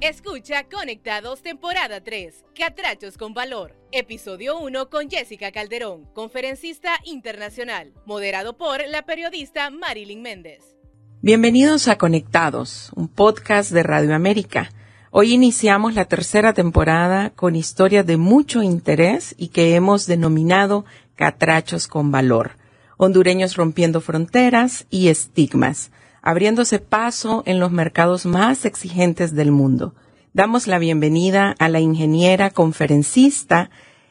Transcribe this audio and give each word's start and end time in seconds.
Escucha 0.00 0.64
Conectados 0.64 1.42
temporada 1.42 2.02
3, 2.02 2.46
Catrachos 2.58 3.18
con 3.18 3.34
Valor, 3.34 3.76
episodio 3.92 4.58
1 4.58 4.88
con 4.88 5.10
Jessica 5.10 5.52
Calderón, 5.52 6.06
conferencista 6.14 6.92
internacional, 7.04 7.92
moderado 8.06 8.56
por 8.56 8.80
la 8.88 9.02
periodista 9.02 9.68
Marilyn 9.68 10.22
Méndez. 10.22 10.74
Bienvenidos 11.20 11.86
a 11.86 11.98
Conectados, 11.98 12.92
un 12.96 13.08
podcast 13.08 13.72
de 13.72 13.82
Radio 13.82 14.14
América. 14.14 14.72
Hoy 15.10 15.34
iniciamos 15.34 15.94
la 15.94 16.06
tercera 16.06 16.54
temporada 16.54 17.28
con 17.36 17.54
historias 17.54 18.06
de 18.06 18.16
mucho 18.16 18.62
interés 18.62 19.34
y 19.36 19.48
que 19.48 19.74
hemos 19.74 20.06
denominado 20.06 20.86
Catrachos 21.14 21.88
con 21.88 22.10
Valor, 22.10 22.52
hondureños 22.96 23.54
rompiendo 23.54 24.00
fronteras 24.00 24.86
y 24.88 25.08
estigmas 25.08 25.90
abriéndose 26.22 26.78
paso 26.78 27.42
en 27.46 27.58
los 27.58 27.70
mercados 27.70 28.26
más 28.26 28.64
exigentes 28.64 29.34
del 29.34 29.50
mundo. 29.50 29.94
Damos 30.32 30.66
la 30.66 30.78
bienvenida 30.78 31.54
a 31.58 31.68
la 31.68 31.80
ingeniera, 31.80 32.50
conferencista 32.50 33.70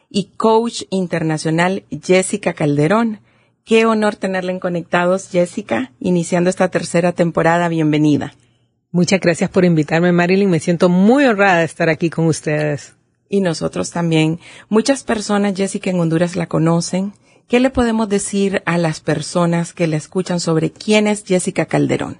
y 0.09 0.31
coach 0.35 0.83
internacional 0.89 1.83
Jessica 2.03 2.53
Calderón. 2.53 3.19
Qué 3.63 3.85
honor 3.85 4.15
tenerla 4.15 4.51
en 4.51 4.59
Conectados, 4.59 5.29
Jessica, 5.29 5.91
iniciando 5.99 6.49
esta 6.49 6.69
tercera 6.69 7.13
temporada. 7.13 7.69
Bienvenida. 7.69 8.33
Muchas 8.91 9.19
gracias 9.19 9.51
por 9.51 9.65
invitarme, 9.65 10.11
Marilyn. 10.11 10.49
Me 10.49 10.59
siento 10.59 10.89
muy 10.89 11.25
honrada 11.25 11.59
de 11.59 11.65
estar 11.65 11.89
aquí 11.89 12.09
con 12.09 12.25
ustedes. 12.25 12.95
Y 13.29 13.41
nosotros 13.41 13.91
también. 13.91 14.39
Muchas 14.67 15.03
personas, 15.03 15.53
Jessica, 15.55 15.91
en 15.91 15.99
Honduras 15.99 16.35
la 16.35 16.47
conocen 16.47 17.13
¿Qué 17.49 17.59
le 17.59 17.71
podemos 17.71 18.07
decir 18.07 18.61
a 18.67 18.77
las 18.77 18.99
personas 18.99 19.73
que 19.73 19.87
le 19.87 19.97
escuchan 19.97 20.39
sobre 20.39 20.71
quién 20.71 21.07
es 21.07 21.23
Jessica 21.25 21.65
Calderón? 21.65 22.19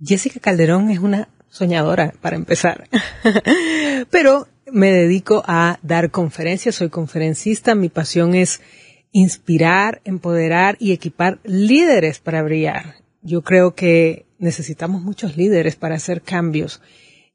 Jessica 0.00 0.40
Calderón 0.40 0.90
es 0.90 0.98
una 0.98 1.28
soñadora, 1.48 2.12
para 2.20 2.34
empezar. 2.34 2.88
Pero 4.10 4.48
me 4.66 4.90
dedico 4.90 5.44
a 5.46 5.78
dar 5.82 6.10
conferencias, 6.10 6.74
soy 6.74 6.88
conferencista, 6.88 7.76
mi 7.76 7.88
pasión 7.88 8.34
es 8.34 8.60
inspirar, 9.12 10.00
empoderar 10.04 10.76
y 10.80 10.90
equipar 10.90 11.38
líderes 11.44 12.18
para 12.18 12.42
brillar. 12.42 12.96
Yo 13.20 13.42
creo 13.42 13.76
que 13.76 14.26
necesitamos 14.40 15.02
muchos 15.02 15.36
líderes 15.36 15.76
para 15.76 15.94
hacer 15.94 16.20
cambios 16.20 16.82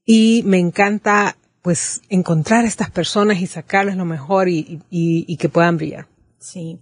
y 0.06 0.44
me 0.46 0.60
encanta 0.60 1.38
pues 1.62 2.02
encontrar 2.10 2.66
a 2.66 2.68
estas 2.68 2.92
personas 2.92 3.40
y 3.40 3.48
sacarles 3.48 3.96
lo 3.96 4.04
mejor 4.04 4.50
y, 4.50 4.82
y 4.90 5.38
que 5.38 5.48
puedan 5.48 5.78
brillar. 5.78 6.10
Sí. 6.38 6.82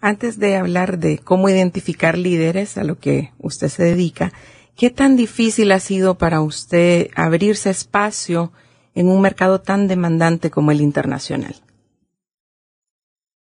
Antes 0.00 0.38
de 0.38 0.56
hablar 0.56 0.98
de 0.98 1.18
cómo 1.18 1.48
identificar 1.48 2.18
líderes, 2.18 2.76
a 2.76 2.84
lo 2.84 2.98
que 2.98 3.32
usted 3.38 3.68
se 3.68 3.84
dedica, 3.84 4.32
¿qué 4.76 4.90
tan 4.90 5.16
difícil 5.16 5.72
ha 5.72 5.80
sido 5.80 6.16
para 6.16 6.40
usted 6.40 7.08
abrirse 7.14 7.70
espacio 7.70 8.52
en 8.94 9.08
un 9.08 9.20
mercado 9.20 9.60
tan 9.60 9.88
demandante 9.88 10.50
como 10.50 10.70
el 10.70 10.80
internacional? 10.80 11.56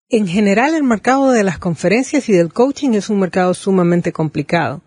En 0.09 0.27
general, 0.27 0.75
el 0.75 0.83
mercado 0.83 1.31
de 1.31 1.43
las 1.43 1.57
conferencias 1.57 2.29
y 2.29 2.33
del 2.33 2.53
coaching 2.53 2.91
es 2.91 3.09
un 3.09 3.19
mercado 3.19 3.53
sumamente 3.55 4.11
complicado. 4.11 4.83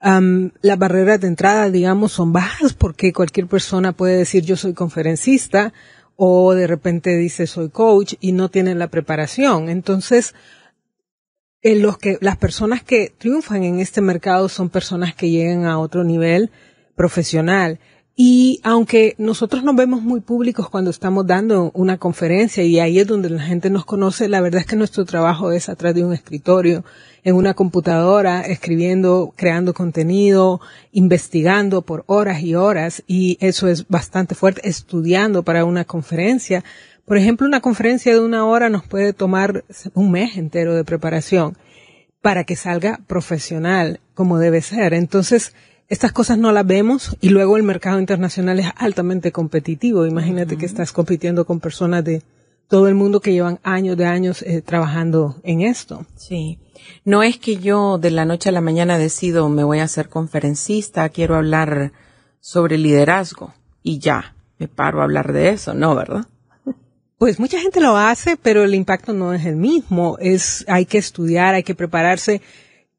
las 0.00 0.78
barreras 0.78 1.20
de 1.20 1.28
entrada, 1.28 1.70
digamos, 1.70 2.12
son 2.12 2.32
bajas 2.32 2.74
porque 2.74 3.12
cualquier 3.12 3.46
persona 3.46 3.92
puede 3.92 4.18
decir 4.18 4.44
yo 4.44 4.56
soy 4.56 4.74
conferencista 4.74 5.72
o 6.16 6.52
de 6.52 6.66
repente 6.66 7.16
dice 7.16 7.46
soy 7.46 7.70
coach 7.70 8.14
y 8.20 8.32
no 8.32 8.50
tienen 8.50 8.78
la 8.78 8.88
preparación. 8.88 9.70
Entonces, 9.70 10.34
en 11.62 11.82
los 11.82 11.98
que 11.98 12.18
las 12.20 12.36
personas 12.36 12.82
que 12.82 13.12
triunfan 13.16 13.64
en 13.64 13.80
este 13.80 14.00
mercado 14.00 14.48
son 14.48 14.68
personas 14.68 15.14
que 15.14 15.30
llegan 15.30 15.64
a 15.64 15.78
otro 15.78 16.04
nivel 16.04 16.50
profesional. 16.94 17.80
Y 18.20 18.60
aunque 18.64 19.14
nosotros 19.18 19.62
nos 19.62 19.76
vemos 19.76 20.02
muy 20.02 20.20
públicos 20.20 20.68
cuando 20.68 20.90
estamos 20.90 21.24
dando 21.24 21.70
una 21.72 21.98
conferencia 21.98 22.64
y 22.64 22.80
ahí 22.80 22.98
es 22.98 23.06
donde 23.06 23.30
la 23.30 23.42
gente 23.42 23.70
nos 23.70 23.84
conoce, 23.84 24.28
la 24.28 24.40
verdad 24.40 24.62
es 24.62 24.66
que 24.66 24.74
nuestro 24.74 25.04
trabajo 25.04 25.52
es 25.52 25.68
atrás 25.68 25.94
de 25.94 26.04
un 26.04 26.12
escritorio, 26.12 26.84
en 27.22 27.36
una 27.36 27.54
computadora, 27.54 28.40
escribiendo, 28.40 29.32
creando 29.36 29.72
contenido, 29.72 30.60
investigando 30.90 31.82
por 31.82 32.02
horas 32.08 32.42
y 32.42 32.56
horas 32.56 33.04
y 33.06 33.38
eso 33.40 33.68
es 33.68 33.86
bastante 33.86 34.34
fuerte, 34.34 34.68
estudiando 34.68 35.44
para 35.44 35.64
una 35.64 35.84
conferencia. 35.84 36.64
Por 37.08 37.16
ejemplo, 37.16 37.46
una 37.46 37.62
conferencia 37.62 38.12
de 38.12 38.20
una 38.20 38.44
hora 38.44 38.68
nos 38.68 38.86
puede 38.86 39.14
tomar 39.14 39.64
un 39.94 40.10
mes 40.10 40.36
entero 40.36 40.74
de 40.74 40.84
preparación 40.84 41.56
para 42.20 42.44
que 42.44 42.54
salga 42.54 43.00
profesional 43.06 44.00
como 44.12 44.38
debe 44.38 44.60
ser. 44.60 44.92
Entonces, 44.92 45.54
estas 45.88 46.12
cosas 46.12 46.36
no 46.36 46.52
las 46.52 46.66
vemos 46.66 47.16
y 47.22 47.30
luego 47.30 47.56
el 47.56 47.62
mercado 47.62 47.98
internacional 47.98 48.60
es 48.60 48.66
altamente 48.76 49.32
competitivo. 49.32 50.04
Imagínate 50.04 50.58
que 50.58 50.66
estás 50.66 50.92
compitiendo 50.92 51.46
con 51.46 51.60
personas 51.60 52.04
de 52.04 52.22
todo 52.68 52.88
el 52.88 52.94
mundo 52.94 53.20
que 53.20 53.32
llevan 53.32 53.58
años 53.62 53.96
de 53.96 54.04
años 54.04 54.42
eh, 54.42 54.60
trabajando 54.60 55.36
en 55.44 55.62
esto. 55.62 56.04
Sí. 56.14 56.58
No 57.06 57.22
es 57.22 57.38
que 57.38 57.56
yo 57.56 57.96
de 57.96 58.10
la 58.10 58.26
noche 58.26 58.50
a 58.50 58.52
la 58.52 58.60
mañana 58.60 58.98
decido 58.98 59.48
me 59.48 59.64
voy 59.64 59.78
a 59.78 59.88
ser 59.88 60.10
conferencista, 60.10 61.08
quiero 61.08 61.36
hablar 61.36 61.92
sobre 62.40 62.76
liderazgo 62.76 63.54
y 63.82 63.98
ya, 63.98 64.36
me 64.58 64.68
paro 64.68 65.00
a 65.00 65.04
hablar 65.04 65.32
de 65.32 65.48
eso, 65.48 65.72
¿no, 65.72 65.94
verdad? 65.94 66.26
Pues 67.18 67.40
mucha 67.40 67.58
gente 67.58 67.80
lo 67.80 67.96
hace, 67.96 68.36
pero 68.36 68.62
el 68.62 68.76
impacto 68.76 69.12
no 69.12 69.32
es 69.32 69.44
el 69.44 69.56
mismo. 69.56 70.16
Es, 70.20 70.64
hay 70.68 70.86
que 70.86 70.98
estudiar, 70.98 71.56
hay 71.56 71.64
que 71.64 71.74
prepararse. 71.74 72.40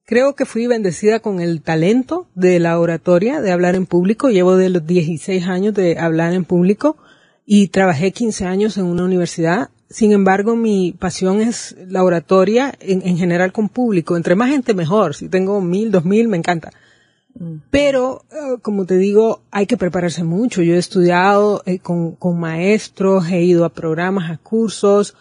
Creo 0.04 0.36
que 0.36 0.46
fui 0.46 0.68
bendecida 0.68 1.22
con 1.22 1.40
el 1.40 1.62
talento 1.62 2.28
de 2.36 2.60
la 2.60 2.78
oratoria, 2.80 3.40
de 3.40 3.54
hablar 3.54 3.76
en 3.76 3.86
público. 3.86 4.28
Llevo 4.30 4.58
de 4.58 4.70
los 4.70 4.86
16 4.86 5.48
años 5.48 5.74
de 5.74 5.98
hablar 5.98 6.34
en 6.34 6.44
público 6.44 6.98
y 7.46 7.70
trabajé 7.70 8.12
15 8.12 8.46
años 8.46 8.78
en 8.78 8.86
una 8.86 9.06
universidad. 9.06 9.70
Sin 9.90 10.12
embargo, 10.12 10.58
mi 10.58 10.92
pasión 10.92 11.40
es 11.40 11.78
la 11.88 12.04
oratoria 12.04 12.74
en, 12.82 13.18
general 13.18 13.54
con 13.54 13.70
público. 13.70 14.18
Entre 14.18 14.36
más 14.36 14.50
gente 14.50 14.74
mejor. 14.74 15.16
Si 15.16 15.30
tengo 15.30 15.62
mil, 15.62 15.92
dos 15.92 16.04
mil, 16.04 16.28
me 16.28 16.36
encanta. 16.36 16.72
Pero, 17.72 18.26
eh, 18.32 18.60
como 18.62 18.86
te 18.86 18.98
digo, 18.98 19.42
hay 19.52 19.66
que 19.66 19.78
prepararse 19.78 20.24
mucho. 20.24 20.62
Yo 20.62 20.76
he 20.76 20.78
estudiado 20.78 21.62
eh, 21.66 21.80
con, 21.80 22.16
con 22.16 22.40
maestros, 22.40 23.28
he 23.30 23.42
ido 23.42 23.66
a 23.66 23.70
programas, 23.70 24.30
a 24.30 24.38
cursos, 24.38 25.16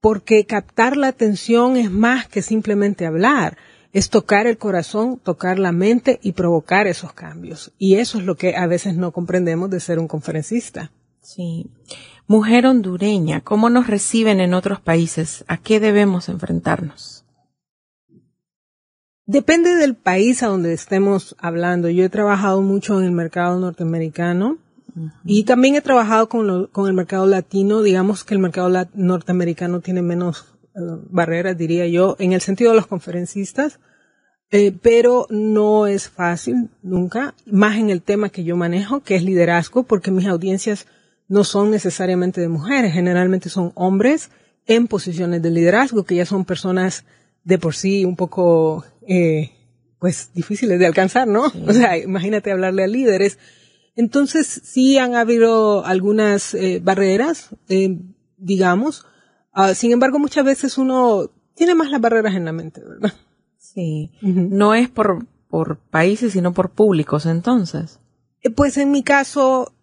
porque 0.00 0.46
captar 0.46 0.96
la 0.96 1.08
atención 1.08 1.76
es 1.76 1.90
más 1.90 2.26
que 2.26 2.42
simplemente 2.42 3.06
hablar 3.06 3.58
es 3.92 4.08
tocar 4.08 4.46
el 4.46 4.56
corazón, 4.56 5.18
tocar 5.18 5.58
la 5.58 5.72
mente 5.72 6.18
y 6.22 6.32
provocar 6.32 6.86
esos 6.86 7.12
cambios. 7.12 7.72
Y 7.78 7.96
eso 7.96 8.18
es 8.18 8.24
lo 8.24 8.36
que 8.36 8.56
a 8.56 8.66
veces 8.66 8.96
no 8.96 9.12
comprendemos 9.12 9.70
de 9.70 9.80
ser 9.80 9.98
un 9.98 10.08
conferencista. 10.08 10.90
Sí. 11.20 11.70
Mujer 12.26 12.66
hondureña, 12.66 13.42
¿cómo 13.42 13.68
nos 13.68 13.86
reciben 13.86 14.40
en 14.40 14.54
otros 14.54 14.80
países? 14.80 15.44
¿A 15.46 15.58
qué 15.58 15.78
debemos 15.78 16.28
enfrentarnos? 16.28 17.21
Depende 19.26 19.76
del 19.76 19.94
país 19.94 20.42
a 20.42 20.48
donde 20.48 20.72
estemos 20.72 21.36
hablando. 21.38 21.88
Yo 21.88 22.04
he 22.04 22.08
trabajado 22.08 22.60
mucho 22.60 22.98
en 22.98 23.06
el 23.06 23.12
mercado 23.12 23.58
norteamericano 23.58 24.58
y 25.24 25.44
también 25.44 25.76
he 25.76 25.80
trabajado 25.80 26.28
con, 26.28 26.66
con, 26.66 26.88
el 26.88 26.94
mercado 26.94 27.26
latino. 27.26 27.82
Digamos 27.82 28.24
que 28.24 28.34
el 28.34 28.40
mercado 28.40 28.70
norteamericano 28.94 29.80
tiene 29.80 30.02
menos 30.02 30.52
eh, 30.74 30.80
barreras, 31.10 31.56
diría 31.56 31.86
yo, 31.86 32.16
en 32.18 32.32
el 32.32 32.40
sentido 32.40 32.70
de 32.70 32.76
los 32.76 32.86
conferencistas, 32.86 33.78
eh, 34.50 34.74
pero 34.82 35.26
no 35.30 35.86
es 35.86 36.08
fácil 36.08 36.70
nunca, 36.82 37.34
más 37.46 37.76
en 37.76 37.90
el 37.90 38.02
tema 38.02 38.28
que 38.28 38.44
yo 38.44 38.56
manejo, 38.56 39.00
que 39.00 39.14
es 39.14 39.22
liderazgo, 39.22 39.84
porque 39.84 40.10
mis 40.10 40.26
audiencias 40.26 40.86
no 41.28 41.44
son 41.44 41.70
necesariamente 41.70 42.40
de 42.40 42.48
mujeres, 42.48 42.92
generalmente 42.92 43.48
son 43.48 43.72
hombres 43.74 44.30
en 44.66 44.88
posiciones 44.88 45.42
de 45.42 45.50
liderazgo, 45.50 46.04
que 46.04 46.16
ya 46.16 46.26
son 46.26 46.44
personas 46.44 47.04
de 47.44 47.58
por 47.58 47.74
sí 47.74 48.04
un 48.04 48.16
poco, 48.16 48.84
eh, 49.06 49.52
pues 49.98 50.30
difíciles 50.34 50.78
de 50.78 50.86
alcanzar, 50.86 51.28
¿no? 51.28 51.44
O 51.66 51.72
sea, 51.72 51.96
imagínate 51.98 52.52
hablarle 52.52 52.84
a 52.84 52.88
líderes. 52.88 53.38
Entonces, 53.94 54.46
sí 54.64 54.98
han 54.98 55.14
habido 55.14 55.84
algunas 55.84 56.54
eh, 56.54 56.80
barreras, 56.82 57.50
eh, 57.68 57.98
digamos, 58.38 59.06
Ah, 59.52 59.74
sin 59.74 59.92
embargo, 59.92 60.18
muchas 60.18 60.44
veces 60.44 60.78
uno 60.78 61.30
tiene 61.54 61.74
más 61.74 61.90
las 61.90 62.00
barreras 62.00 62.34
en 62.34 62.46
la 62.46 62.52
mente, 62.52 62.82
¿verdad? 62.82 63.12
Sí. 63.58 64.10
No 64.22 64.74
es 64.74 64.88
por, 64.88 65.26
por 65.48 65.78
países, 65.78 66.32
sino 66.32 66.54
por 66.54 66.70
públicos, 66.70 67.26
entonces. 67.26 68.00
Pues 68.56 68.78
en 68.78 68.90
mi 68.90 69.02
caso, 69.02 69.74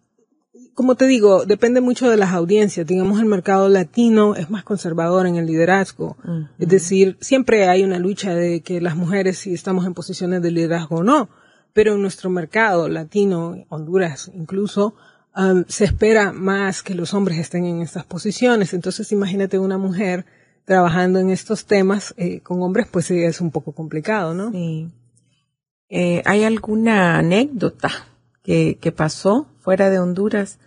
como 0.80 0.94
te 0.94 1.06
digo, 1.06 1.44
depende 1.44 1.82
mucho 1.82 2.08
de 2.08 2.16
las 2.16 2.32
audiencias. 2.32 2.86
Digamos, 2.86 3.20
el 3.20 3.26
mercado 3.26 3.68
latino 3.68 4.34
es 4.34 4.48
más 4.48 4.64
conservador 4.64 5.26
en 5.26 5.36
el 5.36 5.44
liderazgo. 5.44 6.16
Es 6.58 6.68
decir, 6.68 7.18
siempre 7.20 7.68
hay 7.68 7.84
una 7.84 7.98
lucha 7.98 8.34
de 8.34 8.62
que 8.62 8.80
las 8.80 8.96
mujeres 8.96 9.36
si 9.36 9.52
estamos 9.52 9.84
en 9.84 9.92
posiciones 9.92 10.40
de 10.40 10.50
liderazgo 10.50 10.96
o 10.96 11.02
no. 11.02 11.28
Pero 11.74 11.96
en 11.96 12.00
nuestro 12.00 12.30
mercado 12.30 12.88
latino, 12.88 13.62
Honduras 13.68 14.30
incluso, 14.32 14.94
Um, 15.36 15.64
se 15.68 15.84
espera 15.84 16.32
más 16.32 16.82
que 16.82 16.94
los 16.94 17.14
hombres 17.14 17.38
estén 17.38 17.66
en 17.66 17.82
estas 17.82 18.04
posiciones. 18.04 18.72
Entonces, 18.72 19.12
imagínate 19.12 19.58
una 19.58 19.76
mujer 19.76 20.24
trabajando 20.64 21.20
en 21.20 21.28
estos 21.28 21.66
temas 21.66 22.14
eh, 22.16 22.40
con 22.40 22.62
hombres, 22.62 22.88
pues 22.90 23.04
sí, 23.04 23.22
es 23.22 23.40
un 23.40 23.50
poco 23.50 23.72
complicado, 23.72 24.32
¿no? 24.34 24.50
Sí. 24.50 24.88
Eh, 25.90 26.22
¿Hay 26.24 26.42
alguna 26.42 27.18
anécdota 27.18 27.90
que, 28.42 28.78
que 28.80 28.92
pasó 28.92 29.46
fuera 29.60 29.90
de 29.90 30.00
Honduras 30.00 30.58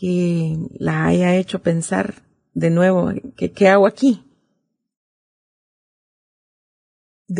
que 0.00 0.56
la 0.78 1.04
haya 1.04 1.36
hecho 1.36 1.58
pensar 1.58 2.14
de 2.54 2.70
nuevo, 2.70 3.12
¿qué, 3.36 3.52
qué 3.52 3.68
hago 3.68 3.86
aquí? 3.86 4.24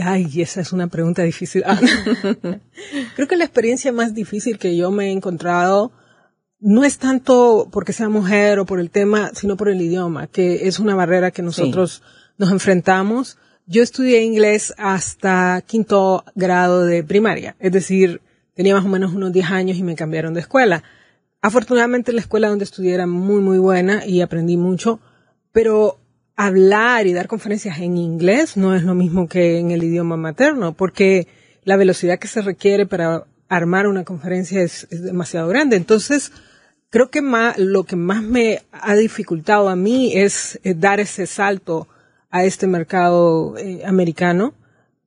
Ay, 0.04 0.42
esa 0.42 0.60
es 0.60 0.72
una 0.72 0.86
pregunta 0.88 1.22
difícil. 1.22 1.62
Ah. 1.64 1.80
Creo 3.16 3.26
que 3.26 3.36
la 3.36 3.44
experiencia 3.44 3.92
más 3.92 4.14
difícil 4.14 4.58
que 4.58 4.76
yo 4.76 4.90
me 4.90 5.06
he 5.06 5.10
encontrado 5.10 5.90
no 6.60 6.84
es 6.84 6.98
tanto 6.98 7.68
porque 7.72 7.94
sea 7.94 8.10
mujer 8.10 8.58
o 8.58 8.66
por 8.66 8.78
el 8.78 8.90
tema, 8.90 9.30
sino 9.34 9.56
por 9.56 9.70
el 9.70 9.80
idioma, 9.80 10.26
que 10.26 10.68
es 10.68 10.78
una 10.78 10.94
barrera 10.94 11.30
que 11.30 11.42
nosotros 11.42 12.02
nos 12.36 12.52
enfrentamos. 12.52 13.38
Yo 13.66 13.82
estudié 13.82 14.22
inglés 14.22 14.74
hasta 14.76 15.62
quinto 15.66 16.24
grado 16.34 16.84
de 16.84 17.02
primaria, 17.02 17.56
es 17.58 17.72
decir, 17.72 18.20
tenía 18.54 18.74
más 18.74 18.84
o 18.84 18.88
menos 18.88 19.14
unos 19.14 19.32
10 19.32 19.50
años 19.50 19.78
y 19.78 19.82
me 19.82 19.96
cambiaron 19.96 20.34
de 20.34 20.40
escuela. 20.40 20.84
Afortunadamente 21.42 22.12
la 22.12 22.20
escuela 22.20 22.48
donde 22.48 22.64
estudié 22.64 22.94
era 22.94 23.06
muy, 23.06 23.40
muy 23.40 23.58
buena 23.58 24.04
y 24.06 24.20
aprendí 24.20 24.56
mucho, 24.56 25.00
pero 25.52 25.98
hablar 26.36 27.06
y 27.06 27.12
dar 27.12 27.28
conferencias 27.28 27.78
en 27.80 27.96
inglés 27.96 28.56
no 28.56 28.74
es 28.74 28.82
lo 28.82 28.94
mismo 28.94 29.28
que 29.28 29.58
en 29.58 29.70
el 29.70 29.82
idioma 29.82 30.16
materno, 30.16 30.72
porque 30.72 31.28
la 31.64 31.76
velocidad 31.76 32.18
que 32.18 32.28
se 32.28 32.42
requiere 32.42 32.86
para 32.86 33.26
armar 33.48 33.86
una 33.86 34.04
conferencia 34.04 34.62
es, 34.62 34.86
demasiado 34.90 35.48
grande. 35.48 35.76
Entonces, 35.76 36.32
creo 36.88 37.10
que 37.10 37.20
más, 37.20 37.58
lo 37.58 37.84
que 37.84 37.96
más 37.96 38.22
me 38.22 38.62
ha 38.72 38.94
dificultado 38.94 39.68
a 39.68 39.76
mí 39.76 40.12
es, 40.14 40.58
eh, 40.62 40.74
dar 40.74 41.00
ese 41.00 41.26
salto 41.26 41.88
a 42.30 42.44
este 42.44 42.66
mercado 42.66 43.56
eh, 43.58 43.82
americano. 43.84 44.54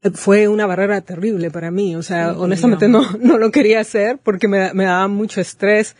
Eh, 0.02 0.12
fue 0.14 0.48
una 0.48 0.66
barrera 0.66 1.02
terrible 1.02 1.50
para 1.52 1.72
mí. 1.72 1.96
O 1.96 2.04
sea, 2.04 2.34
honestamente 2.34 2.88
no, 2.88 3.02
no 3.20 3.38
lo 3.38 3.50
quería 3.50 3.80
hacer 3.80 4.20
porque 4.22 4.48
me, 4.48 4.74
me 4.74 4.84
daba 4.84 5.08
mucho 5.08 5.42
estrés, 5.42 5.96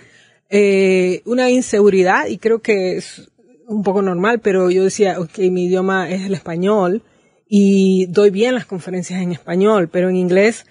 una 1.26 1.50
inseguridad 1.50 2.28
y 2.28 2.38
creo 2.38 2.60
que 2.60 2.98
es, 2.98 3.32
un 3.68 3.84
poco 3.84 4.02
normal, 4.02 4.40
pero 4.40 4.70
yo 4.70 4.84
decía, 4.84 5.20
ok, 5.20 5.40
mi 5.52 5.66
idioma 5.66 6.10
es 6.10 6.24
el 6.24 6.34
español 6.34 7.02
y 7.48 8.08
doy 8.08 8.30
bien 8.30 8.56
las 8.56 8.66
conferencias 8.66 9.22
en 9.22 9.32
español, 9.32 9.90
pero 9.90 10.10
en 10.10 10.16
inglés 10.16 10.66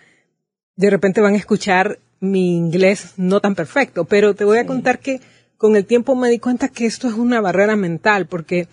de 0.77 0.91
repente 0.91 1.21
van 1.21 1.35
a 1.35 1.39
escuchar 1.39 1.99
mi 2.21 2.57
inglés 2.57 3.15
no 3.17 3.41
tan 3.41 3.55
perfecto, 3.55 4.05
pero 4.05 4.35
te 4.35 4.45
voy 4.45 4.59
a 4.59 4.67
contar 4.67 5.01
que 5.01 5.21
con 5.57 5.77
el 5.77 5.85
tiempo 5.85 6.15
me 6.15 6.29
di 6.29 6.39
cuenta 6.39 6.69
que 6.69 6.87
esto 6.87 7.09
es 7.09 7.15
una 7.15 7.41
barrera 7.41 7.77
mental 7.77 8.27
porque 8.27 8.69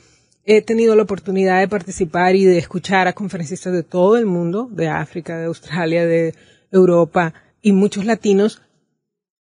he 0.46 0.62
tenido 0.62 0.96
la 0.96 1.04
oportunidad 1.04 1.60
de 1.60 1.68
participar 1.68 2.36
y 2.36 2.46
de 2.46 2.58
escuchar 2.58 3.08
a 3.08 3.14
conferencistas 3.14 3.74
de 3.74 3.84
todo 3.84 4.18
el 4.18 4.26
mundo, 4.26 4.68
de 4.72 4.88
África, 4.88 5.38
de 5.38 5.46
Australia, 5.46 6.06
de 6.06 6.34
Europa 6.72 7.34
y 7.62 7.74
muchos 7.74 8.06
latinos 8.06 8.62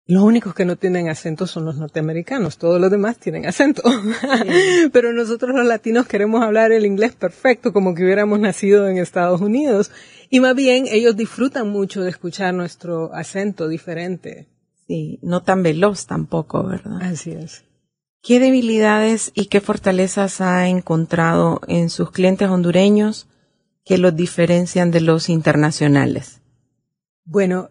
los 0.09 0.23
únicos 0.23 0.55
que 0.55 0.65
no 0.65 0.77
tienen 0.77 1.11
acento 1.11 1.47
son 1.47 1.67
los 1.67 1.77
norteamericanos, 1.77 2.57
todos 2.57 2.81
los 2.81 2.91
demás 2.91 3.19
tienen 3.19 3.45
acento. 3.45 3.83
Pero 4.93 5.13
nosotros 5.13 5.55
los 5.55 5.67
latinos 5.67 6.07
queremos 6.07 6.43
hablar 6.43 6.73
el 6.73 6.87
inglés 6.87 7.15
perfecto 7.15 7.75
como 7.75 7.95
que 7.95 8.05
hubiéramos 8.05 8.41
nacido 8.41 8.89
en 8.89 8.97
Estados 8.97 9.43
Unidos. 9.43 9.91
Y 10.31 10.41
más 10.41 10.57
bien 10.57 10.87
ellos 10.91 11.15
disfrutan 11.15 11.69
mucho 11.69 12.01
de 12.01 12.09
escuchar 12.09 12.55
nuestro 12.55 13.13
acento 13.13 13.69
diferente. 13.69 14.49
Sí, 14.87 15.19
no 15.21 15.43
tan 15.43 15.63
veloz 15.63 16.07
tampoco, 16.07 16.65
¿verdad? 16.65 17.03
Así 17.03 17.33
es. 17.33 17.65
¿Qué 18.23 18.41
debilidades 18.41 19.31
y 19.35 19.47
qué 19.47 19.61
fortalezas 19.61 20.41
ha 20.41 20.69
encontrado 20.69 21.61
en 21.69 21.91
sus 21.91 22.11
clientes 22.13 22.49
hondureños 22.49 23.29
que 23.85 23.99
los 23.99 24.17
diferencian 24.17 24.91
de 24.91 25.03
los 25.03 25.29
internacionales? 25.29 26.41
Bueno, 27.27 27.69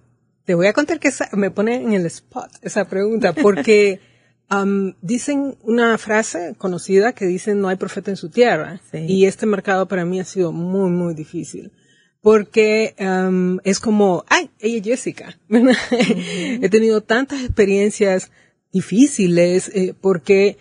te 0.48 0.56
voy 0.56 0.68
a 0.68 0.74
contar 0.74 1.02
que 1.02 1.12
me 1.34 1.52
pone 1.52 1.76
en 1.76 1.92
el 1.92 2.06
spot 2.06 2.50
esa 2.62 2.88
pregunta, 2.88 3.34
porque 3.34 4.00
um, 4.50 4.94
dicen 5.02 5.58
una 5.62 5.98
frase 5.98 6.56
conocida 6.58 7.12
que 7.12 7.26
dicen 7.26 7.60
no 7.60 7.68
hay 7.68 7.76
profeta 7.76 8.12
en 8.12 8.16
su 8.16 8.30
tierra. 8.30 8.80
Y 8.94 9.26
este 9.26 9.46
mercado 9.46 9.90
para 9.90 10.06
mí 10.06 10.22
ha 10.22 10.24
sido 10.24 10.54
muy, 10.54 10.90
muy 10.90 11.14
difícil. 11.14 11.74
Porque 12.22 12.96
um, 12.98 13.60
es 13.66 13.82
como, 13.82 14.24
ay, 14.30 14.50
ella 14.60 14.78
es 14.78 15.04
Jessica. 15.04 15.38
He 15.50 16.70
tenido 16.70 17.02
tantas 17.02 17.44
experiencias 17.44 18.32
difíciles 18.72 19.70
eh, 19.76 19.96
porque, 20.00 20.58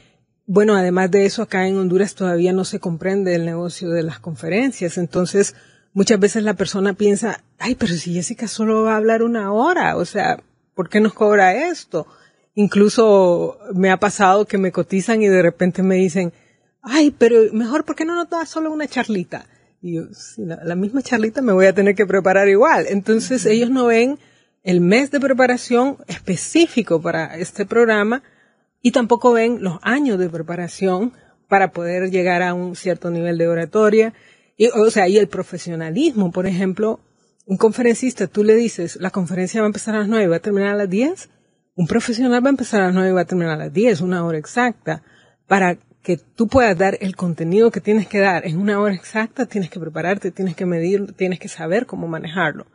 bueno, 0.47 0.75
además 0.75 1.13
de 1.13 1.27
eso, 1.27 1.43
acá 1.43 1.69
en 1.69 1.77
Honduras 1.77 2.17
todavía 2.17 2.53
no 2.53 2.65
se 2.65 2.81
comprende 2.81 3.37
el 3.37 3.45
negocio 3.45 3.91
de 3.91 4.03
las 4.03 4.19
conferencias. 4.19 4.99
Entonces, 4.99 5.55
muchas 5.97 6.21
veces 6.21 6.43
la 6.43 6.53
persona 6.53 6.93
piensa, 6.93 7.43
ay, 7.59 7.75
pero 7.75 7.95
si 7.95 8.13
Jessica 8.13 8.49
solo 8.49 8.83
va 8.83 8.93
a 8.93 8.97
hablar 8.99 9.23
una 9.23 9.51
hora, 9.51 9.97
o 9.97 10.05
sea, 10.05 10.39
¿por 10.75 10.91
qué 10.91 11.01
nos 11.01 11.15
cobra 11.15 11.71
esto? 11.71 12.07
Incluso 12.55 13.59
me 13.73 13.91
ha 13.91 13.97
pasado 13.97 14.45
que 14.45 14.59
me 14.59 14.73
cotizan 14.73 15.23
y 15.23 15.29
de 15.29 15.41
repente 15.41 15.83
me 15.83 15.95
dicen, 15.95 16.35
ay, 16.83 17.15
pero 17.17 17.51
mejor, 17.55 17.87
¿por 17.87 17.97
qué 17.97 18.05
no 18.05 18.15
nos 18.15 18.29
da 18.29 18.45
solo 18.45 18.71
una 18.71 18.87
charlita? 18.87 19.47
Y 19.81 19.95
yo, 19.95 20.03
si 20.13 20.45
la, 20.45 20.75
misma 20.75 21.01
charlita 21.01 21.41
me 21.41 21.55
voy 21.55 21.65
a 21.65 21.75
tener 21.75 21.95
que 21.95 22.05
preparar 22.05 22.47
igual. 22.51 22.85
Entonces 22.91 23.47
ellos 23.47 23.71
no 23.71 23.87
ven 23.87 24.19
el 24.65 24.83
mes 24.83 25.11
de 25.11 25.19
preparación 25.19 25.97
específico 26.09 27.01
para 27.01 27.39
este 27.39 27.65
programa 27.65 28.23
y 28.83 28.91
tampoco 28.91 29.33
ven 29.33 29.63
los 29.63 29.79
años 29.81 30.19
de 30.19 30.29
preparación 30.29 31.15
para 31.49 31.71
poder 31.71 32.11
llegar 32.11 32.43
a 32.43 32.53
un 32.53 32.77
cierto 32.77 33.11
nivel 33.11 33.39
de 33.39 33.49
oratoria 33.49 34.13
y, 34.57 34.69
o 34.69 34.91
sea, 34.91 35.09
y 35.09 35.19
el 35.19 35.29
profesionalismo, 35.29 36.31
por 36.33 36.47
ejemplo, 36.47 37.01
un 37.47 37.57
conferencista, 37.57 38.27
tú 38.27 38.43
le 38.43 38.55
dices, 38.55 38.97
la 38.97 39.11
conferencia 39.11 39.61
va 39.61 39.67
a 39.67 39.69
empezar 39.69 39.95
a 39.95 40.01
las 40.01 40.09
nueve 40.09 40.25
y 40.25 40.29
va 40.29 40.37
a 40.37 40.41
terminar 40.41 40.71
a 40.71 40.77
las 40.77 40.91
diez. 40.91 41.29
Un 41.77 41.87
profesional 41.87 42.43
va 42.43 42.49
a 42.49 42.51
empezar 42.51 42.81
a 42.81 42.87
las 42.87 42.95
nueve 42.95 43.11
y 43.11 43.13
va 43.13 43.21
a 43.21 43.27
terminar 43.27 43.53
a 43.53 43.65
las 43.65 43.73
diez, 43.73 44.01
una 44.01 44.25
hora 44.25 44.39
exacta. 44.39 45.03
Para 45.47 45.79
que 46.03 46.17
tú 46.17 46.49
puedas 46.49 46.77
dar 46.77 46.99
el 47.01 47.15
contenido 47.15 47.71
que 47.71 47.81
tienes 47.81 48.07
que 48.09 48.19
dar 48.19 48.47
en 48.47 48.59
una 48.59 48.81
hora 48.81 48.95
exacta, 48.95 49.47
tienes 49.47 49.71
que 49.71 49.79
prepararte, 49.79 50.31
tienes 50.31 50.57
que 50.57 50.67
medir, 50.67 51.13
tienes 51.13 51.39
que 51.39 51.49
saber 51.49 51.87
cómo 51.87 52.09
manejarlo. 52.09 52.67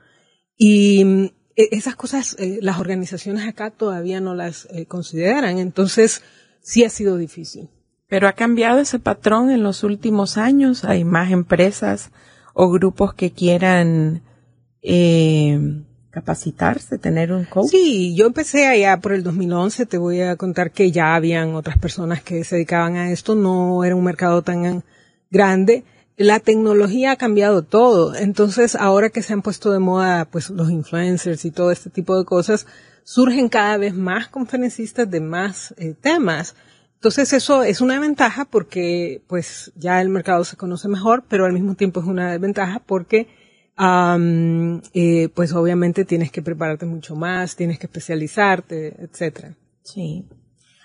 Y 0.58 1.32
e, 1.56 1.70
esas 1.72 1.96
cosas 1.96 2.36
eh, 2.40 2.60
las 2.62 2.80
organizaciones 2.80 3.48
acá 3.48 3.72
todavía 3.72 4.22
no 4.22 4.36
las 4.36 4.68
eh, 4.72 4.86
consideran, 4.86 5.60
entonces 5.60 6.24
sí 6.62 6.84
ha 6.84 6.90
sido 6.90 7.18
difícil. 7.18 7.70
Pero 8.12 8.28
ha 8.28 8.34
cambiado 8.34 8.80
ese 8.80 9.00
patrón 9.00 9.52
en 9.52 9.64
los 9.64 9.86
últimos 9.86 10.38
años. 10.38 10.84
Hay 10.84 11.06
más 11.06 11.32
empresas 11.32 12.12
o 12.54 12.70
grupos 12.70 13.14
que 13.14 13.32
quieran 13.32 14.22
eh, 14.82 15.82
capacitarse, 16.10 16.98
tener 16.98 17.32
un 17.32 17.46
coach. 17.46 17.70
Sí, 17.70 18.14
yo 18.14 18.26
empecé 18.26 18.68
allá 18.68 19.00
por 19.00 19.14
el 19.14 19.24
2011. 19.24 19.86
Te 19.86 19.98
voy 19.98 20.20
a 20.20 20.36
contar 20.36 20.72
que 20.72 20.92
ya 20.92 21.16
habían 21.16 21.56
otras 21.56 21.78
personas 21.78 22.22
que 22.22 22.44
se 22.44 22.56
dedicaban 22.56 22.98
a 22.98 23.14
esto. 23.14 23.34
No 23.34 23.86
era 23.86 23.96
un 23.96 24.04
mercado 24.04 24.42
tan 24.42 24.84
grande. 25.30 25.86
La 26.18 26.42
tecnología 26.42 27.14
ha 27.14 27.16
cambiado 27.16 27.64
todo. 27.64 28.14
Entonces, 28.14 28.76
ahora 28.76 29.10
que 29.10 29.22
se 29.22 29.32
han 29.32 29.42
puesto 29.42 29.72
de 29.72 29.80
moda, 29.80 30.26
pues, 30.26 30.50
los 30.50 30.70
influencers 30.70 31.46
y 31.46 31.52
todo 31.52 31.72
este 31.72 31.90
tipo 31.90 32.18
de 32.18 32.26
cosas, 32.26 32.68
surgen 33.06 33.48
cada 33.48 33.78
vez 33.78 33.96
más 33.96 34.28
conferencistas 34.28 35.10
de 35.10 35.22
más 35.22 35.74
eh, 35.78 35.96
temas. 35.98 36.56
Entonces 37.02 37.34
eso 37.34 37.64
es 37.64 37.82
una 37.82 38.00
ventaja 38.00 38.46
porque 38.46 39.24
pues 39.26 39.72
ya 39.76 40.02
el 40.02 40.10
mercado 40.10 40.44
se 40.44 40.56
conoce 40.56 40.88
mejor, 40.88 41.24
pero 41.28 41.48
al 41.48 41.52
mismo 41.52 41.74
tiempo 41.74 42.00
es 42.00 42.06
una 42.06 42.32
desventaja 42.32 42.80
porque 42.86 43.28
eh, 43.76 45.30
pues 45.34 45.52
obviamente 45.54 46.06
tienes 46.06 46.32
que 46.32 46.44
prepararte 46.44 46.86
mucho 46.86 47.16
más, 47.16 47.56
tienes 47.56 47.80
que 47.80 47.88
especializarte, 47.88 49.04
etcétera. 49.04 49.56
Sí. 49.82 50.28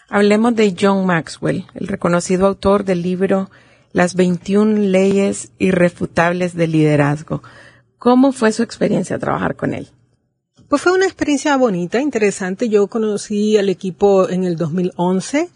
Hablemos 0.09 0.57
de 0.57 0.75
John 0.81 1.05
Maxwell, 1.05 1.67
el 1.75 1.87
reconocido 1.87 2.47
autor 2.47 2.85
del 2.85 3.03
libro 3.03 3.51
Las 3.93 4.15
21 4.15 4.79
leyes 4.89 5.53
irrefutables 5.59 6.55
del 6.55 6.73
liderazgo. 6.73 7.43
¿Cómo 7.99 8.33
fue 8.33 8.53
su 8.53 8.63
experiencia 8.63 9.19
trabajar 9.19 9.55
con 9.55 9.75
él? 9.75 9.89
Pues 10.71 10.81
fue 10.81 10.93
una 10.93 11.05
experiencia 11.05 11.55
bonita, 11.59 12.01
interesante. 12.01 12.71
Yo 12.71 12.87
conocí 12.87 13.59
al 13.59 13.69
equipo 13.69 14.31
en 14.31 14.45
el 14.45 14.57
2011 14.57 15.51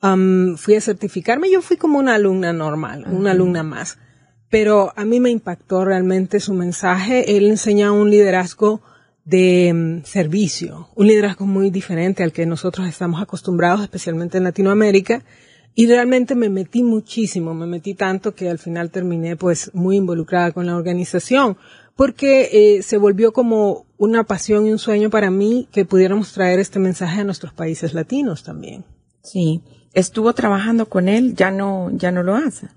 fui 0.00 0.76
a 0.76 0.80
certificarme. 0.80 1.50
Yo 1.50 1.60
fui 1.60 1.76
como 1.76 1.98
una 1.98 2.14
alumna 2.14 2.52
normal, 2.52 3.04
una 3.10 3.32
alumna 3.32 3.62
más. 3.62 3.98
Pero 4.50 4.92
a 4.96 5.04
mí 5.04 5.20
me 5.20 5.30
impactó 5.30 5.84
realmente 5.84 6.40
su 6.40 6.54
mensaje. 6.54 7.36
Él 7.36 7.48
enseña 7.48 7.92
un 7.92 8.10
liderazgo 8.10 8.80
de 9.24 9.72
mm, 9.74 10.04
servicio, 10.04 10.88
un 10.94 11.06
liderazgo 11.06 11.46
muy 11.46 11.70
diferente 11.70 12.22
al 12.22 12.32
que 12.32 12.46
nosotros 12.46 12.88
estamos 12.88 13.20
acostumbrados, 13.20 13.82
especialmente 13.82 14.38
en 14.38 14.44
Latinoamérica. 14.44 15.22
Y 15.74 15.86
realmente 15.86 16.34
me 16.34 16.48
metí 16.48 16.82
muchísimo, 16.82 17.54
me 17.54 17.66
metí 17.66 17.94
tanto 17.94 18.34
que 18.34 18.48
al 18.48 18.58
final 18.58 18.90
terminé 18.90 19.36
pues 19.36 19.70
muy 19.74 19.96
involucrada 19.96 20.50
con 20.50 20.66
la 20.66 20.76
organización, 20.76 21.56
porque 21.94 22.48
eh, 22.52 22.82
se 22.82 22.96
volvió 22.96 23.32
como 23.32 23.86
una 23.96 24.24
pasión 24.24 24.66
y 24.66 24.72
un 24.72 24.78
sueño 24.78 25.10
para 25.10 25.30
mí 25.30 25.68
que 25.70 25.84
pudiéramos 25.84 26.32
traer 26.32 26.58
este 26.58 26.78
mensaje 26.78 27.20
a 27.20 27.24
nuestros 27.24 27.52
países 27.52 27.94
latinos 27.94 28.42
también. 28.42 28.84
Sí 29.22 29.62
estuvo 29.98 30.32
trabajando 30.32 30.86
con 30.86 31.08
él, 31.08 31.34
ya 31.34 31.50
no, 31.50 31.90
ya 31.92 32.10
no 32.10 32.22
lo 32.22 32.34
hace. 32.34 32.68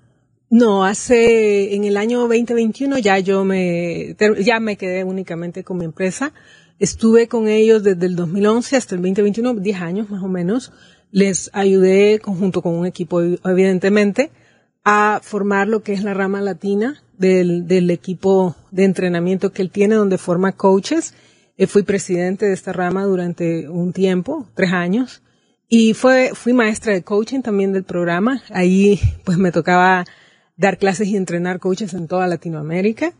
No, 0.50 0.84
hace, 0.84 1.76
en 1.76 1.86
el 1.86 1.96
año 1.96 2.20
2021 2.28 2.98
ya 2.98 3.20
yo 3.20 3.46
me, 3.46 4.18
ya 4.44 4.60
me 4.60 4.76
quedé 4.76 5.04
únicamente 5.06 5.64
con 5.64 5.78
mi 5.78 5.86
empresa. 5.86 6.34
Estuve 6.78 7.28
con 7.28 7.48
ellos 7.48 7.84
desde 7.84 8.06
el 8.06 8.16
2011 8.16 8.76
hasta 8.76 8.96
el 8.96 9.02
2021, 9.02 9.54
10 9.54 9.82
años 9.82 10.10
más 10.10 10.22
o 10.22 10.28
menos. 10.28 10.74
Les 11.12 11.50
ayudé 11.54 12.20
conjunto 12.20 12.62
con 12.62 12.74
un 12.74 12.86
equipo, 12.86 13.22
evidentemente, 13.22 14.32
a 14.84 15.22
formar 15.24 15.68
lo 15.68 15.84
que 15.84 15.94
es 15.94 16.04
la 16.04 16.14
rama 16.14 16.42
latina 16.42 17.02
del, 17.18 17.68
del 17.68 17.90
equipo 17.90 18.56
de 18.72 18.84
entrenamiento 18.84 19.54
que 19.54 19.62
él 19.62 19.72
tiene, 19.72 19.96
donde 19.96 20.18
forma 20.18 20.52
coaches. 20.54 21.14
Eh, 21.58 21.68
fui 21.68 21.84
presidente 21.84 22.48
de 22.48 22.54
esta 22.54 22.74
rama 22.74 23.06
durante 23.06 23.70
un 23.70 23.94
tiempo, 23.94 24.48
tres 24.56 24.74
años. 24.74 25.22
Y 25.74 25.94
fue, 25.94 26.32
fui 26.34 26.52
maestra 26.52 26.92
de 26.92 27.02
coaching 27.02 27.40
también 27.40 27.72
del 27.72 27.86
programa. 27.86 28.44
Ahí 28.50 29.00
pues 29.24 29.38
me 29.38 29.54
tocaba 29.54 30.04
dar 30.58 30.78
clases 30.78 31.08
y 31.08 31.16
entrenar 31.16 31.60
coaches 31.60 31.94
en 31.94 32.10
toda 32.10 32.28
Latinoamérica. 32.28 33.14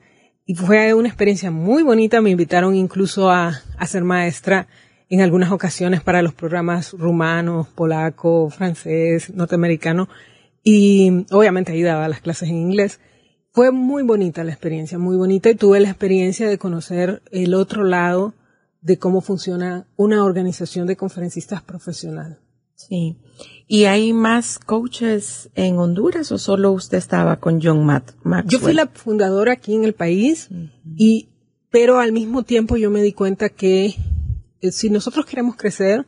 Y 0.46 0.56
fue 0.56 0.94
una 0.94 1.08
experiencia 1.08 1.50
muy 1.50 1.82
bonita. 1.82 2.20
Me 2.20 2.30
invitaron 2.30 2.76
incluso 2.76 3.32
a, 3.32 3.62
a 3.78 3.88
ser 3.88 4.04
maestra 4.04 4.68
en 5.08 5.22
algunas 5.22 5.50
ocasiones 5.54 6.02
para 6.02 6.22
los 6.22 6.34
programas 6.34 6.92
rumanos, 6.92 7.70
polaco, 7.70 8.50
francés, 8.50 9.34
norteamericano. 9.34 10.10
Y 10.62 11.26
obviamente 11.32 11.72
ahí 11.72 11.84
daba 11.84 12.10
las 12.10 12.20
clases 12.20 12.50
en 12.50 12.58
inglés. 12.58 13.00
Fue 13.54 13.72
muy 13.72 14.04
bonita 14.04 14.44
la 14.44 14.52
experiencia, 14.52 14.98
muy 14.98 15.16
bonita. 15.16 15.50
Y 15.50 15.56
tuve 15.56 15.80
la 15.80 15.88
experiencia 15.88 16.50
de 16.50 16.58
conocer 16.58 17.22
el 17.32 17.54
otro 17.54 17.86
lado 17.86 18.34
de 18.82 18.98
cómo 18.98 19.22
funciona 19.22 19.88
una 19.96 20.24
organización 20.26 20.88
de 20.88 20.98
conferencistas 20.98 21.62
profesional. 21.62 22.40
Sí. 22.76 23.18
¿Y 23.68 23.86
hay 23.86 24.12
más 24.12 24.58
coaches 24.58 25.50
en 25.56 25.78
Honduras 25.78 26.32
o 26.32 26.38
solo 26.38 26.72
usted 26.72 26.98
estaba 26.98 27.40
con 27.40 27.62
John 27.62 27.86
Matt 27.86 28.12
Maxwell? 28.24 28.52
Yo 28.52 28.60
fui 28.60 28.74
la 28.74 28.88
fundadora 28.88 29.54
aquí 29.54 29.76
en 29.76 29.84
el 29.84 29.94
país 29.94 30.50
y, 30.96 31.30
pero 31.70 32.00
al 32.00 32.12
mismo 32.12 32.44
tiempo 32.44 32.76
yo 32.76 32.90
me 32.90 33.04
di 33.04 33.14
cuenta 33.14 33.50
que 33.50 33.96
eh, 34.62 34.72
si 34.72 34.90
nosotros 34.90 35.26
queremos 35.26 35.56
crecer, 35.56 36.06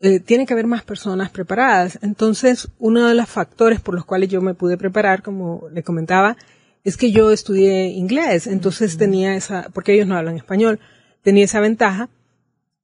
eh, 0.00 0.20
tiene 0.20 0.46
que 0.46 0.54
haber 0.54 0.66
más 0.66 0.84
personas 0.84 1.30
preparadas. 1.30 1.98
Entonces, 2.02 2.68
uno 2.78 3.06
de 3.06 3.14
los 3.14 3.28
factores 3.28 3.80
por 3.80 3.94
los 3.94 4.04
cuales 4.04 4.28
yo 4.30 4.40
me 4.40 4.54
pude 4.54 4.76
preparar, 4.76 5.22
como 5.22 5.68
le 5.70 5.82
comentaba, 5.82 6.36
es 6.82 6.96
que 6.96 7.12
yo 7.12 7.30
estudié 7.30 7.88
inglés. 7.88 8.46
Entonces 8.46 8.96
tenía 8.96 9.34
esa, 9.34 9.68
porque 9.72 9.94
ellos 9.94 10.06
no 10.06 10.16
hablan 10.16 10.36
español, 10.36 10.80
tenía 11.26 11.46
esa 11.46 11.58
ventaja. 11.58 12.08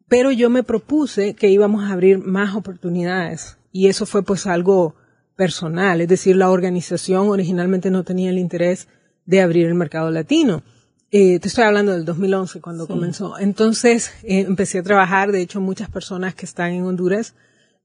Pero 0.08 0.32
yo 0.32 0.50
me 0.50 0.64
propuse 0.64 1.34
que 1.34 1.48
íbamos 1.48 1.84
a 1.84 1.92
abrir 1.92 2.18
más 2.18 2.56
oportunidades 2.56 3.56
y 3.70 3.86
eso 3.86 4.04
fue 4.04 4.24
pues 4.24 4.48
algo 4.48 4.96
personal, 5.36 6.00
es 6.00 6.08
decir, 6.08 6.34
la 6.34 6.50
organización 6.50 7.28
originalmente 7.28 7.88
no 7.90 8.02
tenía 8.02 8.30
el 8.30 8.38
interés 8.38 8.88
de 9.26 9.40
abrir 9.40 9.66
el 9.66 9.74
mercado 9.74 10.10
latino. 10.10 10.64
Eh, 11.12 11.38
te 11.38 11.46
estoy 11.46 11.62
hablando 11.64 11.92
del 11.92 12.04
2011 12.04 12.60
cuando 12.60 12.88
comenzó. 12.88 13.38
Entonces 13.38 14.10
eh, 14.24 14.40
empecé 14.40 14.80
a 14.80 14.82
trabajar, 14.82 15.30
de 15.30 15.40
hecho 15.40 15.60
muchas 15.60 15.88
personas 15.88 16.34
que 16.34 16.44
están 16.44 16.72
en 16.72 16.82
Honduras 16.82 17.36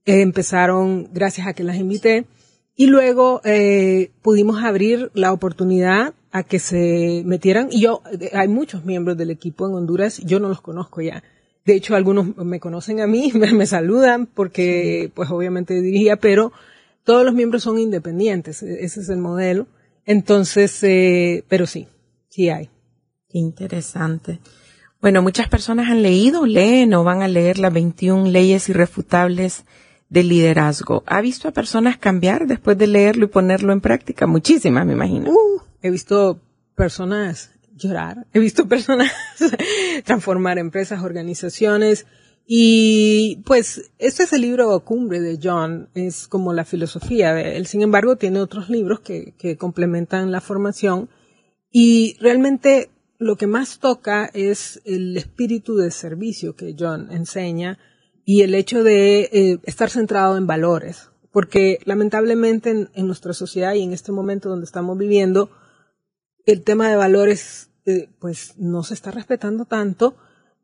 eh, 0.05 0.21
empezaron 0.21 1.07
gracias 1.13 1.45
a 1.45 1.53
que 1.53 1.63
las 1.63 1.77
invité 1.77 2.25
y 2.75 2.87
luego 2.87 3.41
pudimos 4.23 4.63
abrir 4.63 5.11
la 5.13 5.33
oportunidad 5.33 6.15
a 6.37 6.43
que 6.43 6.59
se 6.59 7.23
metieran 7.25 7.69
y 7.71 7.81
yo, 7.81 8.01
hay 8.33 8.47
muchos 8.47 8.85
miembros 8.85 9.17
del 9.17 9.31
equipo 9.31 9.67
en 9.67 9.73
Honduras, 9.73 10.19
yo 10.19 10.39
no 10.39 10.49
los 10.49 10.61
conozco 10.61 11.01
ya 11.01 11.23
de 11.67 11.75
hecho, 11.75 11.95
algunos 11.95 12.37
me 12.37 12.61
conocen 12.61 13.01
a 13.01 13.07
mí, 13.07 13.33
me, 13.35 13.65
saludan 13.65 14.25
porque, 14.25 15.11
pues 15.13 15.29
obviamente 15.29 15.81
dirigía, 15.81 16.15
pero 16.15 16.53
todos 17.03 17.25
los 17.25 17.33
miembros 17.33 17.63
son 17.63 17.77
independientes. 17.77 18.63
E, 18.63 18.85
ese 18.85 19.01
es 19.01 19.09
el 19.09 19.17
modelo. 19.17 19.67
Entonces, 20.05 20.81
eh, 20.83 21.43
pero 21.49 21.67
sí, 21.67 21.89
sí 22.29 22.49
hay. 22.49 22.69
Qué 23.27 23.37
interesante. 23.37 24.39
Bueno, 25.01 25.21
muchas 25.21 25.49
personas 25.49 25.89
han 25.89 26.01
leído, 26.01 26.45
leen 26.45 26.93
o 26.93 27.03
van 27.03 27.21
a 27.21 27.27
leer 27.27 27.59
las 27.59 27.73
21 27.73 28.29
leyes 28.31 28.69
irrefutables 28.69 29.65
del 30.07 30.29
liderazgo. 30.29 31.03
¿Ha 31.05 31.19
visto 31.19 31.49
a 31.49 31.51
personas 31.51 31.97
cambiar 31.97 32.47
después 32.47 32.77
de 32.77 32.87
leerlo 32.87 33.25
y 33.25 33.27
ponerlo 33.27 33.73
en 33.73 33.81
práctica? 33.81 34.25
Muchísimas, 34.25 34.85
me 34.85 34.93
imagino. 34.93 35.31
Uh, 35.31 35.61
he 35.81 35.89
visto 35.89 36.41
personas 36.75 37.51
llorar. 37.77 38.27
He 38.33 38.39
visto 38.39 38.67
personas 38.69 39.11
transformar 40.05 40.57
empresas, 40.57 41.03
organizaciones. 41.03 42.05
Y 42.45 43.41
pues 43.45 43.91
este 43.97 44.23
es 44.23 44.31
el 44.31 44.41
libro 44.41 44.79
cumbre 44.85 45.19
de 45.19 45.37
John, 45.41 45.89
es 45.93 46.29
como 46.29 46.53
la 46.53 46.63
filosofía 46.63 47.33
de 47.33 47.57
él. 47.57 47.67
Sin 47.67 47.81
embargo, 47.81 48.15
tiene 48.15 48.39
otros 48.39 48.69
libros 48.69 49.01
que, 49.01 49.33
que 49.37 49.57
complementan 49.57 50.31
la 50.31 50.39
formación 50.39 51.09
y 51.71 52.15
realmente 52.21 52.89
lo 53.19 53.35
que 53.35 53.47
más 53.47 53.79
toca 53.79 54.29
es 54.33 54.81
el 54.85 55.17
espíritu 55.17 55.75
de 55.75 55.91
servicio 55.91 56.55
que 56.55 56.75
John 56.77 57.09
enseña 57.11 57.79
y 58.23 58.43
el 58.43 58.55
hecho 58.55 58.83
de 58.83 59.29
eh, 59.31 59.59
estar 59.63 59.89
centrado 59.89 60.37
en 60.37 60.47
valores. 60.47 61.09
Porque 61.31 61.79
lamentablemente 61.83 62.69
en, 62.69 62.89
en 62.93 63.07
nuestra 63.07 63.33
sociedad 63.33 63.73
y 63.73 63.83
en 63.83 63.91
este 63.91 64.13
momento 64.13 64.47
donde 64.47 64.65
estamos 64.65 64.97
viviendo, 64.97 65.49
el 66.47 66.63
tema 66.63 66.89
de 66.89 66.95
valores 66.95 67.69
eh, 67.85 68.09
pues 68.19 68.53
no 68.57 68.81
se 68.81 68.93
está 68.93 69.11
respetando 69.11 69.65
tanto 69.65 70.15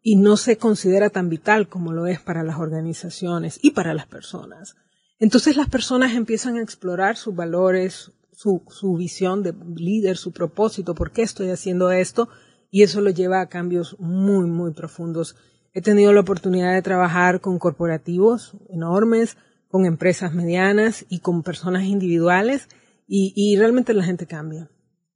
y 0.01 0.15
no 0.15 0.37
se 0.37 0.57
considera 0.57 1.09
tan 1.09 1.29
vital 1.29 1.67
como 1.67 1.91
lo 1.91 2.07
es 2.07 2.21
para 2.21 2.43
las 2.43 2.57
organizaciones 2.57 3.59
y 3.61 3.71
para 3.71 3.93
las 3.93 4.07
personas. 4.07 4.75
Entonces 5.19 5.57
las 5.57 5.69
personas 5.69 6.15
empiezan 6.15 6.55
a 6.55 6.61
explorar 6.61 7.17
sus 7.17 7.35
valores, 7.35 8.11
su, 8.31 8.63
su 8.69 8.95
visión 8.95 9.43
de 9.43 9.53
líder, 9.75 10.15
su 10.15 10.31
propósito, 10.31 10.95
por 10.95 11.11
qué 11.11 11.21
estoy 11.21 11.49
haciendo 11.49 11.91
esto, 11.91 12.29
y 12.71 12.83
eso 12.83 13.01
lo 13.01 13.09
lleva 13.09 13.41
a 13.41 13.49
cambios 13.49 13.97
muy, 13.99 14.45
muy 14.49 14.71
profundos. 14.71 15.35
He 15.73 15.81
tenido 15.81 16.13
la 16.13 16.21
oportunidad 16.21 16.73
de 16.73 16.81
trabajar 16.81 17.41
con 17.41 17.59
corporativos 17.59 18.55
enormes, 18.69 19.37
con 19.67 19.85
empresas 19.85 20.33
medianas 20.33 21.05
y 21.09 21.19
con 21.19 21.43
personas 21.43 21.83
individuales, 21.83 22.69
y, 23.05 23.33
y 23.35 23.57
realmente 23.57 23.93
la 23.93 24.03
gente 24.03 24.27
cambia. 24.27 24.69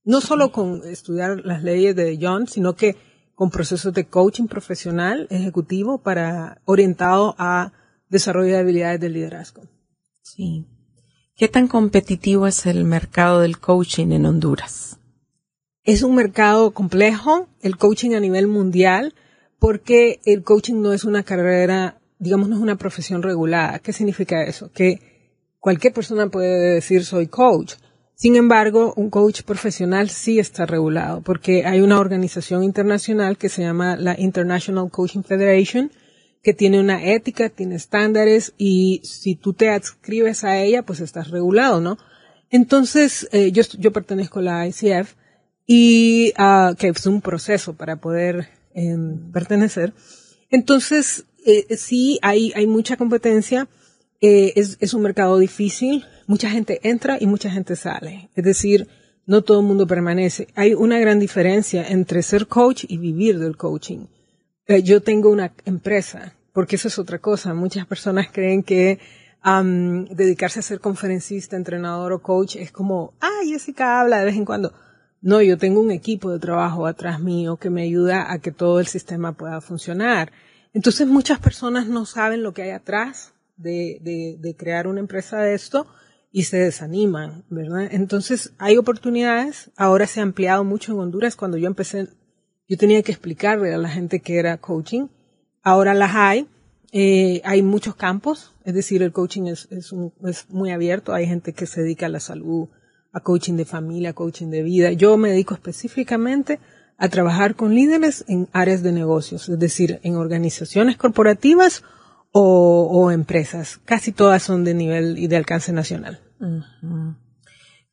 No 0.07 0.21
solo 0.21 0.53
con 0.53 0.83
estudiar 0.85 1.41
las 1.43 1.63
leyes 1.63 1.93
de 1.93 2.17
John, 2.21 2.47
sino 2.47 2.77
que 2.77 2.95
con 3.35 3.51
procesos 3.51 3.93
de 3.93 4.05
coaching 4.05 4.47
profesional, 4.47 5.27
ejecutivo, 5.29 5.97
para, 5.97 6.61
orientado 6.63 7.35
a 7.37 7.73
desarrollo 8.07 8.53
de 8.53 8.59
habilidades 8.59 9.01
de 9.01 9.09
liderazgo. 9.09 9.63
Sí. 10.21 10.65
¿Qué 11.35 11.49
tan 11.49 11.67
competitivo 11.67 12.47
es 12.47 12.65
el 12.65 12.85
mercado 12.85 13.41
del 13.41 13.59
coaching 13.59 14.13
en 14.13 14.25
Honduras? 14.25 14.97
Es 15.83 16.03
un 16.03 16.15
mercado 16.15 16.71
complejo, 16.71 17.49
el 17.59 17.75
coaching 17.75 18.11
a 18.15 18.21
nivel 18.21 18.47
mundial, 18.47 19.13
porque 19.59 20.21
el 20.23 20.41
coaching 20.41 20.81
no 20.81 20.93
es 20.93 21.03
una 21.03 21.23
carrera, 21.23 21.99
digamos, 22.17 22.47
no 22.47 22.55
es 22.55 22.61
una 22.61 22.77
profesión 22.77 23.23
regulada. 23.23 23.79
¿Qué 23.79 23.91
significa 23.91 24.41
eso? 24.45 24.71
Que 24.71 25.01
cualquier 25.59 25.91
persona 25.91 26.29
puede 26.29 26.75
decir 26.75 27.03
soy 27.03 27.27
coach, 27.27 27.73
sin 28.17 28.35
embargo, 28.35 28.95
un 28.95 29.11
coach 29.11 29.43
profesional 29.43 30.09
sí 30.09 30.39
está 30.39 30.65
regulado 30.65 31.21
porque 31.21 31.67
hay 31.67 31.81
una 31.81 31.99
organización 31.99 32.63
internacional 32.63 33.37
que 33.37 33.47
se 33.47 33.61
llama 33.61 33.95
la 33.95 34.19
International 34.19 34.89
Coaching 34.89 35.21
Federation 35.21 35.91
que 36.41 36.55
tiene 36.55 36.79
una 36.79 37.03
ética, 37.05 37.49
tiene 37.49 37.75
estándares 37.75 38.53
y 38.57 39.01
si 39.03 39.35
tú 39.35 39.53
te 39.53 39.69
adscribes 39.69 40.43
a 40.43 40.57
ella, 40.57 40.81
pues 40.81 40.99
estás 40.99 41.29
regulado, 41.29 41.79
¿no? 41.79 41.99
Entonces, 42.49 43.29
eh, 43.33 43.51
yo, 43.51 43.91
pertenezco 43.91 44.39
a 44.39 44.43
la 44.43 44.67
ICF 44.67 45.13
y 45.67 46.33
uh, 46.39 46.73
que 46.75 46.87
es 46.87 47.05
un 47.05 47.21
proceso 47.21 47.75
para 47.75 47.97
poder 47.97 48.49
eh, 48.73 48.95
pertenecer. 49.31 49.93
Entonces, 50.49 51.25
eh, 51.45 51.77
sí, 51.77 52.17
hay, 52.23 52.51
hay 52.55 52.65
mucha 52.65 52.97
competencia. 52.97 53.67
Eh, 54.21 54.53
es, 54.55 54.77
es 54.79 54.93
un 54.93 55.03
mercado 55.03 55.37
difícil 55.37 56.05
mucha 56.27 56.49
gente 56.49 56.79
entra 56.83 57.17
y 57.19 57.25
mucha 57.25 57.49
gente 57.49 57.75
sale. 57.75 58.29
Es 58.35 58.43
decir, 58.43 58.87
no 59.25 59.41
todo 59.41 59.61
el 59.61 59.65
mundo 59.65 59.87
permanece. 59.87 60.49
Hay 60.53 60.73
una 60.73 60.99
gran 60.99 61.19
diferencia 61.19 61.87
entre 61.87 62.21
ser 62.21 62.47
coach 62.47 62.85
y 62.87 62.97
vivir 62.97 63.39
del 63.39 63.57
coaching. 63.57 64.05
Eh, 64.67 64.83
yo 64.83 65.01
tengo 65.01 65.31
una 65.31 65.53
empresa, 65.65 66.35
porque 66.53 66.75
eso 66.75 66.89
es 66.89 66.99
otra 66.99 67.19
cosa. 67.19 67.53
Muchas 67.53 67.87
personas 67.87 68.27
creen 68.31 68.61
que 68.61 68.99
dedicarse 70.09 70.59
a 70.59 70.63
ser 70.63 70.81
conferencista, 70.81 71.55
entrenador 71.55 72.11
o 72.11 72.21
coach 72.21 72.57
es 72.57 72.69
como, 72.69 73.13
ah, 73.21 73.39
Jessica 73.45 74.01
habla 74.01 74.19
de 74.19 74.25
vez 74.25 74.35
en 74.35 74.43
cuando. 74.43 74.73
No, 75.21 75.41
yo 75.41 75.57
tengo 75.57 75.79
un 75.79 75.91
equipo 75.91 76.31
de 76.31 76.39
trabajo 76.39 76.85
atrás 76.85 77.21
mío 77.21 77.55
que 77.55 77.69
me 77.69 77.83
ayuda 77.83 78.29
a 78.29 78.39
que 78.39 78.51
todo 78.51 78.81
el 78.81 78.87
sistema 78.87 79.31
pueda 79.31 79.61
funcionar. 79.61 80.33
Entonces 80.73 81.07
muchas 81.07 81.39
personas 81.39 81.87
no 81.87 82.05
saben 82.05 82.43
lo 82.43 82.53
que 82.53 82.63
hay 82.63 82.71
atrás 82.71 83.33
de, 83.57 83.99
de, 84.01 84.37
de 84.39 84.55
crear 84.55 84.87
una 84.87 84.99
empresa 84.99 85.39
de 85.39 85.53
esto 85.53 85.87
y 86.31 86.43
se 86.43 86.57
desaniman, 86.57 87.45
¿verdad? 87.49 87.87
Entonces 87.91 88.53
hay 88.57 88.77
oportunidades, 88.77 89.71
ahora 89.75 90.07
se 90.07 90.19
ha 90.19 90.23
ampliado 90.23 90.63
mucho 90.63 90.93
en 90.93 90.99
Honduras, 90.99 91.35
cuando 91.35 91.57
yo 91.57 91.67
empecé, 91.67 92.09
yo 92.67 92.77
tenía 92.77 93.01
que 93.01 93.11
explicarle 93.11 93.73
a 93.73 93.77
la 93.77 93.89
gente 93.89 94.19
que 94.19 94.37
era 94.37 94.57
coaching, 94.57 95.07
ahora 95.63 95.93
las 95.93 96.15
hay, 96.15 96.47
eh, 96.91 97.41
hay 97.43 97.61
muchos 97.63 97.95
campos, 97.95 98.53
es 98.65 98.73
decir, 98.73 99.01
el 99.03 99.11
coaching 99.11 99.47
es, 99.47 99.67
es, 99.71 99.91
es 100.25 100.49
muy 100.49 100.71
abierto, 100.71 101.13
hay 101.13 101.25
gente 101.27 101.53
que 101.53 101.65
se 101.65 101.81
dedica 101.81 102.05
a 102.05 102.09
la 102.09 102.19
salud, 102.19 102.67
a 103.13 103.21
coaching 103.21 103.55
de 103.55 103.65
familia, 103.65 104.13
coaching 104.13 104.47
de 104.47 104.63
vida, 104.63 104.91
yo 104.91 105.17
me 105.17 105.31
dedico 105.31 105.53
específicamente 105.53 106.59
a 106.97 107.09
trabajar 107.09 107.55
con 107.55 107.73
líderes 107.73 108.25
en 108.27 108.47
áreas 108.51 108.83
de 108.83 108.91
negocios, 108.91 109.49
es 109.49 109.59
decir, 109.59 109.99
en 110.03 110.15
organizaciones 110.15 110.97
corporativas 110.97 111.83
o, 112.31 113.11
empresas. 113.11 113.79
Casi 113.85 114.11
todas 114.11 114.43
son 114.43 114.63
de 114.63 114.73
nivel 114.73 115.17
y 115.17 115.27
de 115.27 115.37
alcance 115.37 115.71
nacional. 115.71 116.19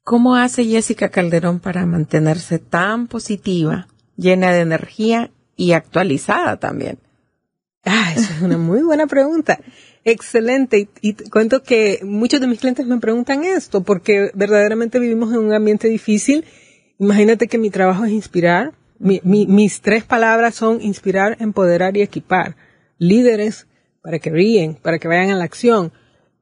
¿Cómo 0.03 0.37
hace 0.37 0.65
Jessica 0.65 1.09
Calderón 1.09 1.61
para 1.61 1.87
mantenerse 1.87 2.59
tan 2.59 3.07
positiva, 3.07 3.89
llena 4.17 4.53
de 4.53 4.61
energía 4.61 5.31
y 5.57 5.73
actualizada 5.73 6.59
también? 6.59 6.99
Ah, 7.85 8.13
esa 8.15 8.35
es 8.35 8.43
una 8.43 8.59
muy 8.59 8.83
buena 8.83 9.07
pregunta. 9.07 9.59
Excelente. 10.05 10.89
Y, 11.01 11.15
cuento 11.31 11.63
que 11.63 12.01
muchos 12.03 12.41
de 12.41 12.47
mis 12.47 12.61
clientes 12.61 12.87
me 12.87 12.99
preguntan 12.99 13.45
esto 13.45 13.83
porque 13.83 14.31
verdaderamente 14.35 14.99
vivimos 14.99 15.33
en 15.33 15.41
un 15.41 15.53
ambiente 15.53 15.89
difícil. 15.89 16.45
Imagínate 16.99 17.49
que 17.49 17.59
mi 17.59 17.71
trabajo 17.71 18.05
es 18.05 18.13
inspirar. 18.13 18.73
mis 18.99 19.81
tres 19.81 20.05
palabras 20.05 20.55
son 20.55 20.81
inspirar, 20.83 21.37
empoderar 21.41 21.97
y 21.97 22.03
equipar. 22.03 22.57
Líderes 22.99 23.67
para 24.05 24.21
que 24.21 24.31
ríen, 24.31 24.77
para 24.77 25.01
que 25.01 25.09
vayan 25.09 25.31
a 25.31 25.37
la 25.37 25.45
acción 25.45 25.91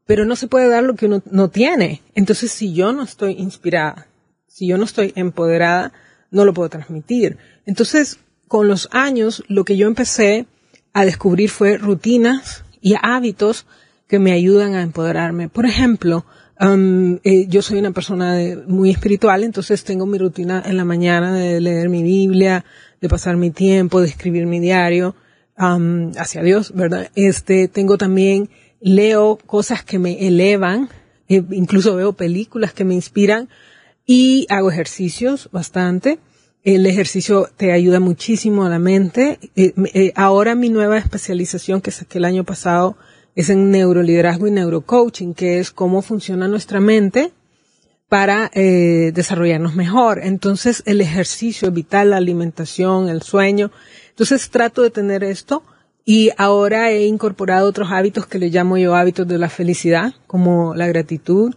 pero 0.07 0.25
no 0.25 0.37
se 0.37 0.49
puede 0.49 0.69
dar 0.69 0.85
lo 0.85 0.95
que 0.95 1.07
uno 1.07 1.23
no 1.31 1.49
tiene. 1.49 2.02
Entonces, 2.14 2.52
si 2.52 2.75
yo 2.75 2.92
no 2.92 3.02
estoy 3.02 3.33
inspirada, 3.33 4.09
si 4.47 4.66
yo 4.66 4.76
no 4.76 4.85
estoy 4.85 5.12
empoderada, 5.16 5.92
no 6.31 6.45
lo 6.45 6.52
puedo 6.52 6.69
transmitir. 6.69 7.38
Entonces, 7.66 8.19
con 8.49 8.69
los 8.69 8.88
años, 8.92 9.45
lo 9.49 9.64
que 9.64 9.76
yo 9.76 9.87
empecé 9.87 10.47
a 10.92 11.04
descubrir 11.04 11.50
fue 11.50 11.78
rutinas 11.78 12.64
y 12.81 12.95
hábitos 13.00 13.66
que 14.09 14.19
me 14.19 14.33
ayudan 14.33 14.75
a 14.75 14.83
empoderarme. 14.83 15.49
Por 15.49 15.64
ejemplo, 15.64 16.26
um, 16.61 17.19
eh, 17.25 17.47
yo 17.49 17.62
soy 17.62 17.78
una 17.78 17.92
persona 17.92 18.37
muy 18.66 18.90
espiritual, 18.90 19.45
entonces 19.45 19.85
tengo 19.85 20.04
mi 20.04 20.19
rutina 20.19 20.62
en 20.66 20.76
la 20.76 20.85
mañana 20.85 21.33
de 21.35 21.61
leer 21.61 21.88
mi 21.88 22.02
Biblia, 22.02 22.64
de 23.00 23.09
pasar 23.09 23.37
mi 23.37 23.50
tiempo, 23.50 24.00
de 24.00 24.09
escribir 24.09 24.45
mi 24.45 24.61
diario 24.61 25.14
um, 25.59 26.12
hacia 26.16 26.42
Dios, 26.42 26.73
¿verdad? 26.75 27.11
Este, 27.14 27.68
tengo 27.68 27.99
también 27.99 28.49
leo 28.82 29.38
cosas 29.47 29.85
que 29.85 29.99
me 29.99 30.26
elevan, 30.26 30.90
eh, 31.28 31.42
incluso 31.52 31.97
veo 31.97 32.12
películas 32.12 32.75
que 32.75 32.85
me 32.85 32.94
inspiran 32.94 33.49
y 34.04 34.47
hago 34.50 34.71
ejercicios 34.71 35.49
bastante. 35.52 36.18
El 36.64 36.87
ejercicio 36.87 37.49
te 37.56 37.73
ayuda 37.73 38.00
muchísimo 38.00 38.64
a 38.64 38.68
la 38.68 38.78
mente. 38.78 39.38
Eh, 39.56 39.73
eh, 39.94 40.12
ahora 40.14 40.54
mi 40.54 40.68
nueva 40.68 40.99
especialización 40.99 41.80
que 41.80 41.90
saqué 41.90 42.18
el 42.18 42.25
año 42.25 42.44
pasado 42.44 42.97
es 43.35 43.50
en 43.50 43.71
neuroliderazgo 43.71 44.47
y 44.47 44.50
neurocoaching, 44.50 45.35
que 45.35 45.59
es 45.59 45.71
cómo 45.71 46.02
funciona 46.02 46.49
nuestra 46.49 46.80
mente 46.80 47.32
para 48.09 48.50
desarrollarnos 48.52 49.75
mejor. 49.75 50.21
Entonces 50.23 50.82
el 50.85 51.00
ejercicio 51.00 51.68
es 51.68 51.75
vital, 51.75 52.11
la 52.11 52.18
alimentación, 52.18 53.09
el 53.09 53.23
sueño. 53.23 53.71
Entonces 54.12 54.49
trato 54.50 54.83
de 54.83 54.90
tener 54.90 55.25
esto 55.25 55.62
y 56.04 56.31
ahora 56.37 56.90
he 56.90 57.07
incorporado 57.07 57.69
otros 57.69 57.90
hábitos 57.90 58.26
que 58.26 58.38
le 58.38 58.49
llamo 58.49 58.78
yo 58.78 58.95
hábitos 58.95 59.26
de 59.28 59.38
la 59.38 59.49
felicidad, 59.49 60.14
como 60.26 60.75
la 60.75 60.87
gratitud, 60.87 61.54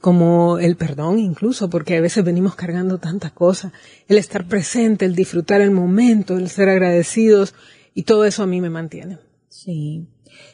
como 0.00 0.58
el 0.58 0.76
perdón 0.76 1.18
incluso, 1.18 1.68
porque 1.68 1.96
a 1.96 2.00
veces 2.00 2.24
venimos 2.24 2.54
cargando 2.54 2.98
tantas 2.98 3.32
cosas. 3.32 3.72
El 4.06 4.18
estar 4.18 4.46
presente, 4.46 5.04
el 5.04 5.16
disfrutar 5.16 5.60
el 5.60 5.72
momento, 5.72 6.36
el 6.36 6.48
ser 6.48 6.68
agradecidos, 6.68 7.54
y 7.92 8.02
todo 8.02 8.24
eso 8.24 8.42
a 8.42 8.46
mí 8.46 8.60
me 8.60 8.70
mantiene. 8.70 9.18
Sí. 9.48 10.06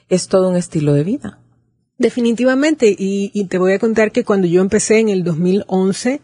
Es 0.09 0.29
todo 0.29 0.49
un 0.49 0.57
estilo 0.57 0.95
de 0.95 1.05
vida. 1.05 1.41
Definitivamente. 1.99 2.95
Y, 2.99 3.45
te 3.45 3.59
voy 3.59 3.73
a 3.73 3.79
contar 3.79 4.13
que 4.13 4.25
cuando 4.25 4.47
yo 4.47 4.61
empecé 4.61 5.01
en 5.01 5.09
el 5.09 5.23
2011, 5.25 6.21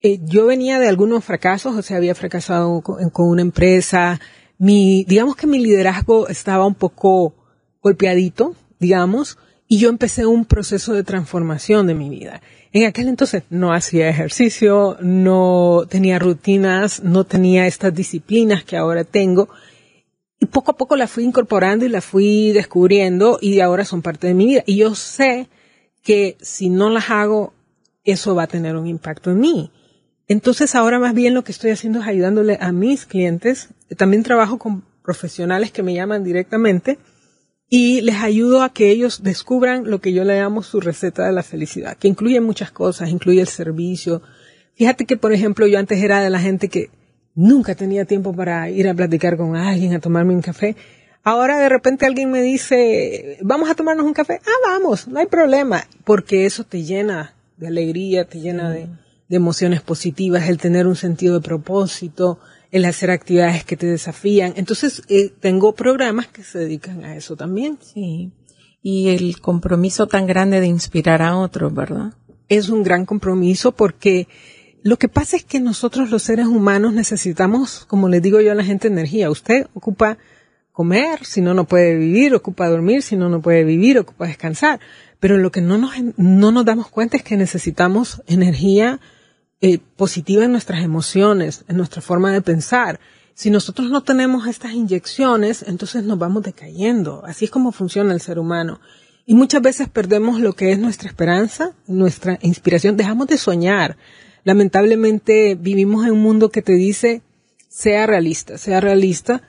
eh, 0.00 0.20
yo 0.22 0.46
venía 0.46 0.78
de 0.78 0.88
algunos 0.88 1.24
fracasos, 1.24 1.74
o 1.76 1.82
sea, 1.82 1.96
había 1.96 2.14
fracasado 2.14 2.82
con 2.82 3.28
una 3.28 3.42
empresa, 3.42 4.20
mi, 4.58 5.04
digamos 5.04 5.36
que 5.36 5.46
mi 5.46 5.58
liderazgo 5.58 6.28
estaba 6.28 6.66
un 6.66 6.74
poco 6.74 7.34
golpeadito, 7.82 8.54
digamos, 8.78 9.38
y 9.66 9.78
yo 9.78 9.88
empecé 9.88 10.26
un 10.26 10.44
proceso 10.44 10.94
de 10.94 11.04
transformación 11.04 11.86
de 11.86 11.94
mi 11.94 12.08
vida. 12.08 12.40
En 12.72 12.86
aquel 12.86 13.08
entonces 13.08 13.42
no 13.50 13.72
hacía 13.72 14.08
ejercicio, 14.08 14.96
no 15.00 15.84
tenía 15.88 16.18
rutinas, 16.18 17.02
no 17.02 17.24
tenía 17.24 17.66
estas 17.66 17.94
disciplinas 17.94 18.64
que 18.64 18.76
ahora 18.76 19.04
tengo. 19.04 19.48
Y 20.40 20.46
poco 20.46 20.72
a 20.72 20.76
poco 20.76 20.96
la 20.96 21.06
fui 21.06 21.24
incorporando 21.24 21.84
y 21.84 21.88
la 21.88 22.00
fui 22.00 22.52
descubriendo 22.52 23.38
y 23.40 23.60
ahora 23.60 23.84
son 23.84 24.02
parte 24.02 24.26
de 24.26 24.34
mi 24.34 24.46
vida. 24.46 24.62
Y 24.66 24.76
yo 24.76 24.94
sé 24.94 25.48
que 26.02 26.36
si 26.40 26.70
no 26.70 26.88
las 26.88 27.10
hago, 27.10 27.52
eso 28.04 28.34
va 28.34 28.44
a 28.44 28.48
tener 28.48 28.76
un 28.76 28.86
impacto 28.86 29.30
en 29.30 29.40
mí. 29.40 29.70
Entonces 30.28 30.74
ahora 30.74 30.98
más 30.98 31.14
bien 31.14 31.32
lo 31.34 31.42
que 31.42 31.52
estoy 31.52 31.70
haciendo 31.70 32.00
es 32.00 32.06
ayudándole 32.06 32.58
a 32.60 32.70
mis 32.70 33.06
clientes. 33.06 33.70
También 33.96 34.22
trabajo 34.22 34.58
con 34.58 34.84
profesionales 35.02 35.72
que 35.72 35.82
me 35.82 35.94
llaman 35.94 36.22
directamente 36.22 36.98
y 37.70 38.02
les 38.02 38.16
ayudo 38.16 38.62
a 38.62 38.72
que 38.72 38.90
ellos 38.90 39.22
descubran 39.22 39.90
lo 39.90 40.00
que 40.00 40.12
yo 40.12 40.24
le 40.24 40.38
llamo 40.38 40.62
su 40.62 40.80
receta 40.80 41.24
de 41.26 41.32
la 41.32 41.42
felicidad, 41.42 41.96
que 41.96 42.08
incluye 42.08 42.40
muchas 42.40 42.70
cosas, 42.70 43.08
incluye 43.08 43.40
el 43.40 43.48
servicio. 43.48 44.22
Fíjate 44.74 45.06
que, 45.06 45.16
por 45.16 45.32
ejemplo, 45.32 45.66
yo 45.66 45.78
antes 45.78 46.02
era 46.02 46.22
de 46.22 46.30
la 46.30 46.40
gente 46.40 46.68
que 46.68 46.90
nunca 47.34 47.74
tenía 47.74 48.04
tiempo 48.04 48.34
para 48.34 48.70
ir 48.70 48.88
a 48.88 48.94
platicar 48.94 49.36
con 49.36 49.56
alguien, 49.56 49.94
a 49.94 50.00
tomarme 50.00 50.34
un 50.34 50.42
café. 50.42 50.76
Ahora 51.24 51.58
de 51.58 51.68
repente 51.68 52.06
alguien 52.06 52.30
me 52.30 52.40
dice, 52.40 53.38
vamos 53.42 53.68
a 53.68 53.74
tomarnos 53.74 54.06
un 54.06 54.14
café. 54.14 54.40
Ah, 54.46 54.70
vamos, 54.72 55.08
no 55.08 55.18
hay 55.18 55.26
problema, 55.26 55.84
porque 56.04 56.46
eso 56.46 56.64
te 56.64 56.84
llena 56.84 57.34
de 57.56 57.66
alegría, 57.66 58.24
te 58.24 58.40
llena 58.40 58.70
de 58.70 58.88
de 59.28 59.36
emociones 59.36 59.82
positivas, 59.82 60.48
el 60.48 60.58
tener 60.58 60.86
un 60.86 60.96
sentido 60.96 61.34
de 61.34 61.44
propósito, 61.44 62.38
el 62.70 62.84
hacer 62.84 63.10
actividades 63.10 63.64
que 63.64 63.76
te 63.76 63.86
desafían. 63.86 64.54
Entonces, 64.56 65.02
eh, 65.08 65.32
tengo 65.40 65.74
programas 65.74 66.28
que 66.28 66.42
se 66.42 66.58
dedican 66.58 67.04
a 67.04 67.16
eso 67.16 67.36
también. 67.36 67.78
Sí. 67.80 68.32
Y 68.82 69.08
el 69.08 69.40
compromiso 69.40 70.06
tan 70.06 70.26
grande 70.26 70.60
de 70.60 70.66
inspirar 70.66 71.22
a 71.22 71.36
otros, 71.36 71.74
¿verdad? 71.74 72.14
Es 72.48 72.68
un 72.68 72.82
gran 72.82 73.04
compromiso 73.04 73.72
porque 73.72 74.28
lo 74.82 74.96
que 74.96 75.08
pasa 75.08 75.36
es 75.36 75.44
que 75.44 75.60
nosotros 75.60 76.10
los 76.10 76.22
seres 76.22 76.46
humanos 76.46 76.94
necesitamos, 76.94 77.84
como 77.86 78.08
les 78.08 78.22
digo 78.22 78.40
yo 78.40 78.52
a 78.52 78.54
la 78.54 78.64
gente, 78.64 78.88
energía. 78.88 79.30
Usted 79.30 79.66
ocupa 79.74 80.16
comer, 80.72 81.24
si 81.24 81.40
no, 81.40 81.54
no 81.54 81.64
puede 81.64 81.96
vivir, 81.96 82.34
ocupa 82.34 82.68
dormir, 82.68 83.02
si 83.02 83.16
no, 83.16 83.28
no 83.28 83.42
puede 83.42 83.64
vivir, 83.64 83.98
ocupa 83.98 84.26
descansar. 84.26 84.78
Pero 85.18 85.36
lo 85.36 85.50
que 85.50 85.60
no 85.60 85.76
nos, 85.76 85.92
no 86.16 86.52
nos 86.52 86.64
damos 86.64 86.88
cuenta 86.88 87.16
es 87.16 87.24
que 87.24 87.36
necesitamos 87.36 88.22
energía 88.26 89.00
eh, 89.60 89.78
positiva 89.96 90.44
en 90.44 90.52
nuestras 90.52 90.82
emociones, 90.84 91.64
en 91.68 91.76
nuestra 91.76 92.00
forma 92.00 92.32
de 92.32 92.42
pensar. 92.42 93.00
Si 93.34 93.50
nosotros 93.50 93.90
no 93.90 94.02
tenemos 94.02 94.46
estas 94.46 94.72
inyecciones, 94.72 95.64
entonces 95.66 96.04
nos 96.04 96.18
vamos 96.18 96.42
decayendo. 96.42 97.22
Así 97.24 97.44
es 97.44 97.50
como 97.50 97.72
funciona 97.72 98.12
el 98.12 98.20
ser 98.20 98.38
humano. 98.38 98.80
Y 99.26 99.34
muchas 99.34 99.60
veces 99.60 99.88
perdemos 99.88 100.40
lo 100.40 100.54
que 100.54 100.72
es 100.72 100.78
nuestra 100.78 101.08
esperanza, 101.08 101.74
nuestra 101.86 102.38
inspiración, 102.42 102.96
dejamos 102.96 103.26
de 103.26 103.36
soñar. 103.36 103.96
Lamentablemente 104.44 105.54
vivimos 105.54 106.06
en 106.06 106.12
un 106.12 106.22
mundo 106.22 106.50
que 106.50 106.62
te 106.62 106.72
dice, 106.72 107.22
sea 107.68 108.06
realista, 108.06 108.58
sea 108.58 108.80
realista, 108.80 109.42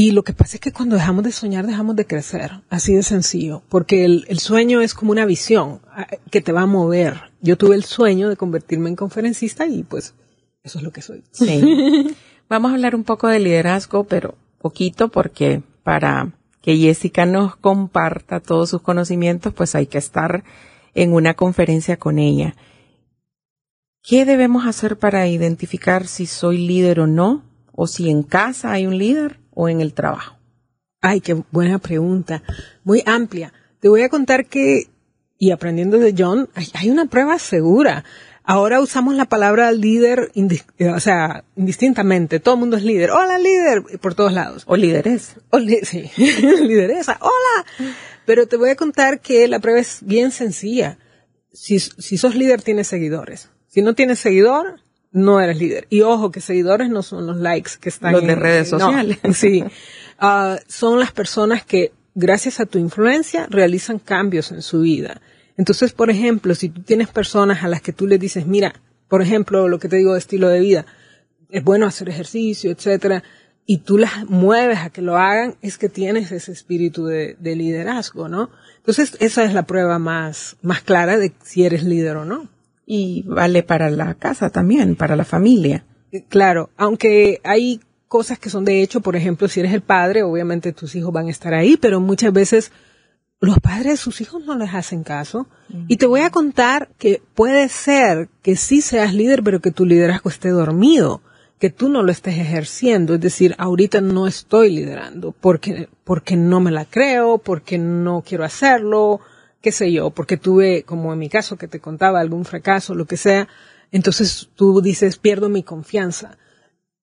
y 0.00 0.12
lo 0.12 0.22
que 0.22 0.32
pasa 0.32 0.56
es 0.56 0.62
que 0.62 0.72
cuando 0.72 0.96
dejamos 0.96 1.24
de 1.24 1.30
soñar, 1.30 1.66
dejamos 1.66 1.94
de 1.94 2.06
crecer. 2.06 2.62
Así 2.70 2.94
de 2.94 3.02
sencillo. 3.02 3.62
Porque 3.68 4.06
el, 4.06 4.38
sueño 4.38 4.80
es 4.80 4.94
como 4.94 5.12
una 5.12 5.26
visión 5.26 5.82
ah, 5.90 6.06
que 6.30 6.40
te 6.40 6.52
va 6.52 6.62
a 6.62 6.66
mover. 6.66 7.20
Yo 7.42 7.58
tuve 7.58 7.76
el 7.76 7.84
sueño 7.84 8.30
de 8.30 8.36
convertirme 8.38 8.88
en 8.88 8.96
conferencista 8.96 9.66
y 9.66 9.82
pues 9.82 10.14
eso 10.62 10.78
es 10.78 10.84
lo 10.84 10.90
que 10.90 11.02
soy. 11.02 11.22
Sí. 11.32 12.16
Vamos 12.48 12.70
a 12.70 12.76
hablar 12.76 12.94
un 12.94 13.04
poco 13.04 13.28
de 13.28 13.40
liderazgo, 13.40 14.04
pero 14.04 14.36
poquito 14.56 15.08
porque 15.08 15.62
para 15.82 16.32
que 16.62 16.78
Jessica 16.78 17.26
nos 17.26 17.56
comparta 17.56 18.40
todos 18.40 18.70
sus 18.70 18.80
conocimientos, 18.80 19.52
pues 19.52 19.74
hay 19.74 19.86
que 19.86 19.98
estar 19.98 20.44
en 20.94 21.12
una 21.12 21.34
conferencia 21.34 21.98
con 21.98 22.18
ella. 22.18 22.56
¿Qué 24.02 24.24
debemos 24.24 24.66
hacer 24.66 24.98
para 24.98 25.28
identificar 25.28 26.06
si 26.06 26.24
soy 26.24 26.56
líder 26.56 27.00
o 27.00 27.06
no? 27.06 27.44
¿O 27.72 27.86
si 27.86 28.08
en 28.08 28.22
casa 28.22 28.72
hay 28.72 28.86
un 28.86 28.96
líder? 28.96 29.40
O 29.54 29.68
en 29.68 29.80
el 29.80 29.94
trabajo? 29.94 30.36
Ay, 31.00 31.20
qué 31.20 31.34
buena 31.50 31.78
pregunta. 31.78 32.42
Muy 32.84 33.02
amplia. 33.06 33.52
Te 33.80 33.88
voy 33.88 34.02
a 34.02 34.10
contar 34.10 34.46
que, 34.46 34.90
y 35.38 35.50
aprendiendo 35.50 35.98
de 35.98 36.14
John, 36.16 36.48
hay, 36.74 36.90
una 36.90 37.06
prueba 37.06 37.38
segura. 37.38 38.04
Ahora 38.44 38.80
usamos 38.80 39.14
la 39.14 39.24
palabra 39.24 39.72
líder, 39.72 40.30
eh, 40.34 40.90
o 40.90 41.00
sea, 41.00 41.44
indistintamente. 41.56 42.40
Todo 42.40 42.54
el 42.54 42.60
mundo 42.60 42.76
es 42.76 42.82
líder. 42.82 43.10
Hola, 43.10 43.38
líder, 43.38 43.98
por 44.00 44.14
todos 44.14 44.32
lados. 44.32 44.64
O 44.66 44.76
líderes. 44.76 45.36
O 45.50 45.58
sí, 45.58 46.10
lideresa. 46.16 47.18
Hola. 47.20 47.94
Pero 48.26 48.46
te 48.46 48.56
voy 48.56 48.70
a 48.70 48.76
contar 48.76 49.20
que 49.20 49.48
la 49.48 49.60
prueba 49.60 49.80
es 49.80 50.00
bien 50.02 50.30
sencilla. 50.30 50.98
Si, 51.52 51.80
si 51.80 52.18
sos 52.18 52.34
líder, 52.34 52.60
tienes 52.60 52.88
seguidores. 52.88 53.48
Si 53.68 53.82
no 53.82 53.94
tienes 53.94 54.18
seguidor, 54.18 54.80
no 55.12 55.40
eres 55.40 55.58
líder. 55.58 55.86
Y 55.90 56.02
ojo, 56.02 56.30
que 56.30 56.40
seguidores 56.40 56.88
no 56.90 57.02
son 57.02 57.26
los 57.26 57.36
likes 57.36 57.72
que 57.80 57.88
están 57.88 58.12
los 58.12 58.26
de 58.26 58.34
redes 58.34 58.68
sociales. 58.68 59.18
sí. 59.34 59.64
Ah, 60.18 60.58
son 60.68 61.00
las 61.00 61.12
personas 61.12 61.64
que, 61.64 61.92
gracias 62.14 62.60
a 62.60 62.66
tu 62.66 62.78
influencia, 62.78 63.46
realizan 63.50 63.98
cambios 63.98 64.52
en 64.52 64.62
su 64.62 64.80
vida. 64.80 65.20
Entonces, 65.56 65.92
por 65.92 66.10
ejemplo, 66.10 66.54
si 66.54 66.68
tú 66.68 66.82
tienes 66.82 67.08
personas 67.08 67.62
a 67.64 67.68
las 67.68 67.82
que 67.82 67.92
tú 67.92 68.06
le 68.06 68.18
dices, 68.18 68.46
mira, 68.46 68.74
por 69.08 69.22
ejemplo, 69.22 69.68
lo 69.68 69.78
que 69.78 69.88
te 69.88 69.96
digo 69.96 70.12
de 70.12 70.18
estilo 70.18 70.48
de 70.48 70.60
vida, 70.60 70.86
es 71.50 71.64
bueno 71.64 71.86
hacer 71.86 72.08
ejercicio, 72.08 72.70
etcétera, 72.70 73.24
y 73.66 73.78
tú 73.78 73.98
las 73.98 74.28
mueves 74.28 74.78
a 74.78 74.90
que 74.90 75.02
lo 75.02 75.16
hagan, 75.16 75.56
es 75.62 75.78
que 75.78 75.88
tienes 75.88 76.32
ese 76.32 76.52
espíritu 76.52 77.06
de, 77.06 77.36
de 77.38 77.56
liderazgo, 77.56 78.28
¿no? 78.28 78.50
Entonces, 78.78 79.16
esa 79.20 79.44
es 79.44 79.52
la 79.52 79.64
prueba 79.64 79.98
más, 79.98 80.56
más 80.62 80.80
clara 80.80 81.18
de 81.18 81.32
si 81.42 81.64
eres 81.64 81.84
líder 81.84 82.16
o 82.16 82.24
no. 82.24 82.48
Y 82.92 83.22
vale 83.22 83.62
para 83.62 83.88
la 83.88 84.14
casa 84.14 84.50
también, 84.50 84.96
para 84.96 85.14
la 85.14 85.24
familia. 85.24 85.84
Claro, 86.28 86.70
aunque 86.76 87.40
hay 87.44 87.78
cosas 88.08 88.40
que 88.40 88.50
son 88.50 88.64
de 88.64 88.82
hecho, 88.82 89.00
por 89.00 89.14
ejemplo, 89.14 89.46
si 89.46 89.60
eres 89.60 89.72
el 89.72 89.80
padre, 89.80 90.24
obviamente 90.24 90.72
tus 90.72 90.96
hijos 90.96 91.12
van 91.12 91.28
a 91.28 91.30
estar 91.30 91.54
ahí, 91.54 91.76
pero 91.76 92.00
muchas 92.00 92.32
veces 92.32 92.72
los 93.38 93.60
padres 93.60 93.92
de 93.92 93.96
sus 93.96 94.20
hijos 94.20 94.44
no 94.44 94.56
les 94.56 94.74
hacen 94.74 95.04
caso. 95.04 95.46
Y 95.86 95.98
te 95.98 96.06
voy 96.06 96.22
a 96.22 96.30
contar 96.30 96.88
que 96.98 97.22
puede 97.36 97.68
ser 97.68 98.28
que 98.42 98.56
sí 98.56 98.80
seas 98.80 99.14
líder, 99.14 99.44
pero 99.44 99.60
que 99.60 99.70
tu 99.70 99.86
liderazgo 99.86 100.28
esté 100.28 100.48
dormido, 100.48 101.22
que 101.60 101.70
tú 101.70 101.90
no 101.90 102.02
lo 102.02 102.10
estés 102.10 102.38
ejerciendo. 102.38 103.14
Es 103.14 103.20
decir, 103.20 103.54
ahorita 103.56 104.00
no 104.00 104.26
estoy 104.26 104.74
liderando 104.74 105.30
porque, 105.30 105.88
porque 106.02 106.34
no 106.36 106.58
me 106.58 106.72
la 106.72 106.86
creo, 106.86 107.38
porque 107.38 107.78
no 107.78 108.24
quiero 108.26 108.42
hacerlo, 108.42 109.20
qué 109.60 109.72
sé 109.72 109.92
yo, 109.92 110.10
porque 110.10 110.36
tuve, 110.36 110.84
como 110.84 111.12
en 111.12 111.18
mi 111.18 111.28
caso 111.28 111.56
que 111.56 111.68
te 111.68 111.80
contaba, 111.80 112.20
algún 112.20 112.44
fracaso, 112.44 112.94
lo 112.94 113.06
que 113.06 113.16
sea. 113.16 113.48
Entonces 113.92 114.48
tú 114.54 114.80
dices, 114.80 115.16
pierdo 115.16 115.48
mi 115.48 115.62
confianza. 115.62 116.38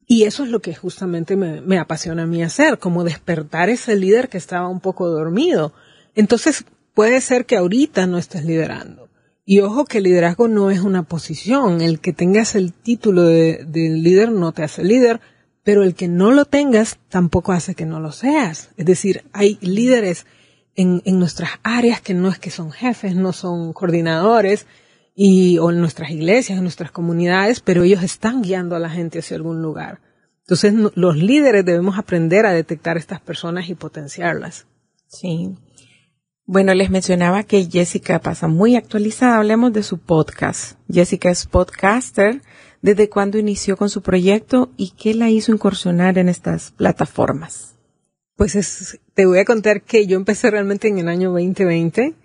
Y 0.06 0.24
eso 0.24 0.46
es 0.46 0.50
lo 0.50 0.62
que 0.62 0.74
justamente 0.74 1.36
me, 1.36 1.80
apasiona 1.80 2.24
a 2.24 2.28
mí 2.28 2.42
hacer, 2.42 2.80
como 2.80 3.04
despertar 3.04 3.70
ese 3.70 3.96
líder 3.96 4.30
que 4.30 4.38
estaba 4.38 4.70
un 4.70 4.80
poco 4.80 5.10
dormido. 5.10 5.74
Entonces 6.16 6.64
puede 6.94 7.20
ser 7.20 7.46
que 7.46 7.58
ahorita 7.58 8.08
no 8.08 8.18
estés 8.18 8.46
liderando. 8.46 9.10
Y 9.46 9.60
ojo 9.60 9.86
que 9.86 10.00
el 10.00 10.06
liderazgo 10.06 10.48
no 10.48 10.72
es 10.72 10.80
una 10.80 11.04
posición. 11.04 11.82
El 11.82 12.00
que 12.00 12.14
tengas 12.14 12.56
el 12.56 12.74
título 12.74 13.24
de, 13.24 13.66
de 13.68 13.90
líder 13.90 14.32
no 14.32 14.54
te 14.54 14.64
hace 14.64 14.84
líder, 14.84 15.20
pero 15.64 15.84
el 15.84 15.94
que 15.94 16.08
no 16.08 16.32
lo 16.32 16.46
tengas 16.46 16.98
tampoco 17.10 17.52
hace 17.52 17.76
que 17.76 17.86
no 17.86 18.00
lo 18.00 18.14
seas. 18.14 18.70
Es 18.78 18.86
decir, 18.86 19.26
hay 19.34 19.58
líderes 19.62 20.26
en, 20.78 21.02
en 21.04 21.20
nuestras 21.20 21.52
áreas 21.64 22.00
que 22.00 22.14
no 22.14 22.30
es 22.30 22.40
que 22.40 22.52
son 22.52 22.72
jefes, 22.72 23.16
no 23.16 23.34
son 23.34 23.74
coordinadores, 23.74 24.66
y, 25.20 25.58
o 25.58 25.72
en 25.72 25.80
nuestras 25.80 26.12
iglesias, 26.12 26.60
en 26.60 26.64
nuestras 26.64 26.92
comunidades, 26.92 27.60
pero 27.60 27.82
ellos 27.82 28.04
están 28.04 28.44
guiando 28.44 28.76
a 28.76 28.80
la 28.80 28.92
gente 28.92 29.18
hacia 29.18 29.36
algún 29.36 29.64
lugar. 29.64 30.00
Entonces, 30.42 30.74
los 30.94 31.18
líderes 31.18 31.66
debemos 31.66 31.98
aprender 31.98 32.46
a 32.46 32.54
detectar 32.54 32.98
estas 32.98 33.20
personas 33.20 33.68
y 33.68 33.74
potenciarlas. 33.74 34.68
Sí. 35.08 35.56
Bueno, 36.46 36.74
les 36.76 36.92
mencionaba 36.92 37.42
que 37.42 37.66
Jessica 37.66 38.20
pasa 38.20 38.48
muy 38.48 38.76
actualizada. 38.76 39.38
Hablemos 39.38 39.74
de 39.74 39.82
su 39.82 39.98
podcast. 39.98 40.78
Jessica 40.88 41.32
es 41.32 41.48
podcaster. 41.48 42.44
¿Desde 42.84 43.10
cuándo 43.10 43.40
inició 43.40 43.76
con 43.76 43.90
su 43.90 44.04
proyecto 44.04 44.70
y 44.78 44.92
qué 44.92 45.16
la 45.16 45.32
hizo 45.32 45.52
incursionar 45.52 46.20
en 46.20 46.30
estas 46.30 46.72
plataformas? 46.72 47.77
Pues 48.38 48.56
es, 48.56 49.00
te 49.16 49.26
voy 49.26 49.40
a 49.40 49.46
contar 49.46 49.82
que 49.82 50.08
yo 50.08 50.16
empecé 50.16 50.50
realmente 50.50 50.88
en 50.88 51.00
el 51.00 51.10
año 51.10 51.32
2020 51.32 52.16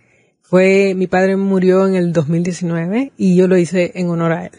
fue, 0.53 0.95
mi 0.95 1.07
padre 1.07 1.37
murió 1.37 1.87
en 1.87 1.95
el 1.95 2.13
2019 2.13 3.13
y 3.17 3.37
yo 3.37 3.49
lo 3.49 3.57
hice 3.57 3.93
en 3.95 4.11
honor 4.11 4.33
a 4.33 4.45
él. 4.45 4.53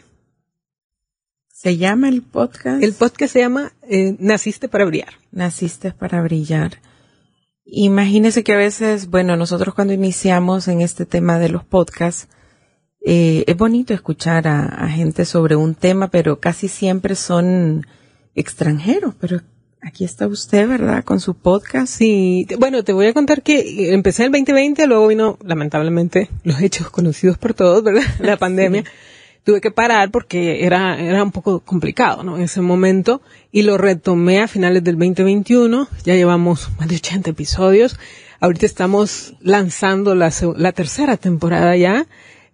¿Se 1.47 1.77
llama 1.77 2.09
el 2.09 2.23
podcast? 2.23 2.81
El 2.81 2.93
podcast 2.93 3.31
se 3.31 3.41
llama 3.41 3.73
eh, 3.83 4.15
Naciste 4.17 4.67
para 4.67 4.85
brillar. 4.85 5.13
Naciste 5.31 5.91
para 5.91 6.23
brillar. 6.23 6.81
Imagínese 7.63 8.43
que 8.43 8.53
a 8.53 8.57
veces, 8.57 9.11
bueno, 9.11 9.37
nosotros 9.37 9.75
cuando 9.75 9.93
iniciamos 9.93 10.67
en 10.67 10.81
este 10.81 11.05
tema 11.05 11.37
de 11.37 11.49
los 11.49 11.63
podcasts, 11.63 12.27
eh, 13.05 13.43
es 13.45 13.55
bonito 13.55 13.93
escuchar 13.93 14.47
a, 14.47 14.65
a, 14.65 14.89
gente 14.89 15.25
sobre 15.25 15.55
un 15.55 15.75
tema, 15.75 16.07
pero 16.07 16.39
casi 16.39 16.67
siempre 16.67 17.13
son 17.13 17.85
extranjeros, 18.33 19.13
pero 19.19 19.41
Aquí 19.85 20.05
está 20.05 20.27
usted, 20.27 20.67
¿verdad? 20.67 21.03
Con 21.03 21.19
su 21.19 21.33
podcast. 21.33 21.93
Sí, 21.93 22.47
bueno, 22.57 22.85
te 22.85 22.93
voy 22.93 23.07
a 23.07 23.13
contar 23.13 23.41
que 23.41 23.93
empecé 23.93 24.23
el 24.23 24.31
2020, 24.31 24.87
luego 24.87 25.07
vino, 25.07 25.37
lamentablemente, 25.43 26.29
los 26.43 26.61
hechos 26.61 26.89
conocidos 26.89 27.37
por 27.37 27.53
todos, 27.53 27.83
¿verdad? 27.83 28.03
La 28.19 28.37
pandemia. 28.37 28.85
Tuve 29.43 29.59
que 29.59 29.71
parar 29.71 30.09
porque 30.09 30.65
era, 30.65 30.97
era 30.97 31.21
un 31.21 31.31
poco 31.33 31.59
complicado, 31.59 32.23
¿no? 32.23 32.37
En 32.37 32.43
ese 32.43 32.61
momento. 32.61 33.21
Y 33.51 33.63
lo 33.63 33.77
retomé 33.77 34.39
a 34.39 34.47
finales 34.47 34.85
del 34.85 34.97
2021. 34.97 35.89
Ya 36.05 36.15
llevamos 36.15 36.69
más 36.79 36.87
de 36.87 36.95
80 36.95 37.31
episodios. 37.31 37.99
Ahorita 38.39 38.65
estamos 38.65 39.33
lanzando 39.41 40.15
la, 40.15 40.31
la 40.55 40.71
tercera 40.71 41.17
temporada 41.17 41.75
ya 41.75 42.07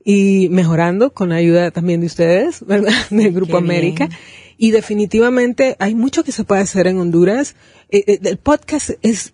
y 0.04 0.50
mejorando 0.50 1.14
con 1.14 1.32
ayuda 1.32 1.70
también 1.70 2.00
de 2.02 2.08
ustedes, 2.08 2.66
¿verdad? 2.66 2.94
Del 3.12 3.34
Grupo 3.34 3.52
Qué 3.52 3.58
América. 3.58 4.08
Bien. 4.08 4.20
Y 4.62 4.72
definitivamente 4.72 5.78
hay 5.80 5.96
mucho 5.96 6.26
que 6.26 6.34
se 6.34 6.44
puede 6.44 6.62
hacer 6.62 6.86
en 6.88 7.00
Honduras. 7.00 7.56
Eh, 7.90 8.04
eh, 8.06 8.20
el 8.22 8.38
podcast 8.38 8.90
es, 9.02 9.34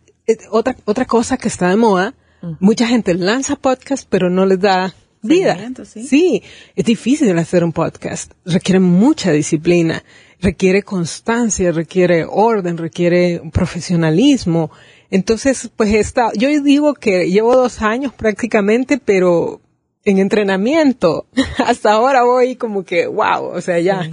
otra, 0.52 0.76
otra 0.86 1.06
cosa 1.06 1.38
que 1.38 1.48
está 1.48 1.68
de 1.68 1.78
moda. 1.78 2.14
Uh 2.44 2.50
-huh. 2.50 2.58
Mucha 2.60 2.88
gente 2.88 3.16
lanza 3.16 3.56
podcast, 3.56 4.08
pero 4.08 4.30
no 4.30 4.46
les 4.46 4.60
da 4.60 4.94
vida. 5.24 5.58
¿sí? 5.84 6.06
sí, 6.06 6.44
es 6.76 6.86
difícil 6.86 7.36
hacer 7.40 7.64
un 7.64 7.72
podcast. 7.72 8.34
Requiere 8.46 8.80
mucha 8.80 9.32
disciplina, 9.32 10.04
requiere 10.40 10.84
constancia, 10.84 11.72
requiere 11.72 12.24
orden, 12.30 12.78
requiere 12.78 13.42
profesionalismo. 13.52 14.70
Entonces, 15.10 15.72
pues 15.76 15.92
está, 15.96 16.34
yo 16.36 16.50
digo 16.62 16.94
que 16.94 17.32
llevo 17.32 17.56
dos 17.56 17.82
años 17.82 18.14
prácticamente, 18.14 19.00
pero 19.04 19.60
en 20.04 20.20
entrenamiento. 20.20 21.26
Hasta 21.66 21.94
ahora 21.94 22.22
voy 22.26 22.58
como 22.58 22.84
que, 22.84 23.08
wow, 23.08 23.46
o 23.46 23.62
sea, 23.62 23.80
ya. 23.80 24.08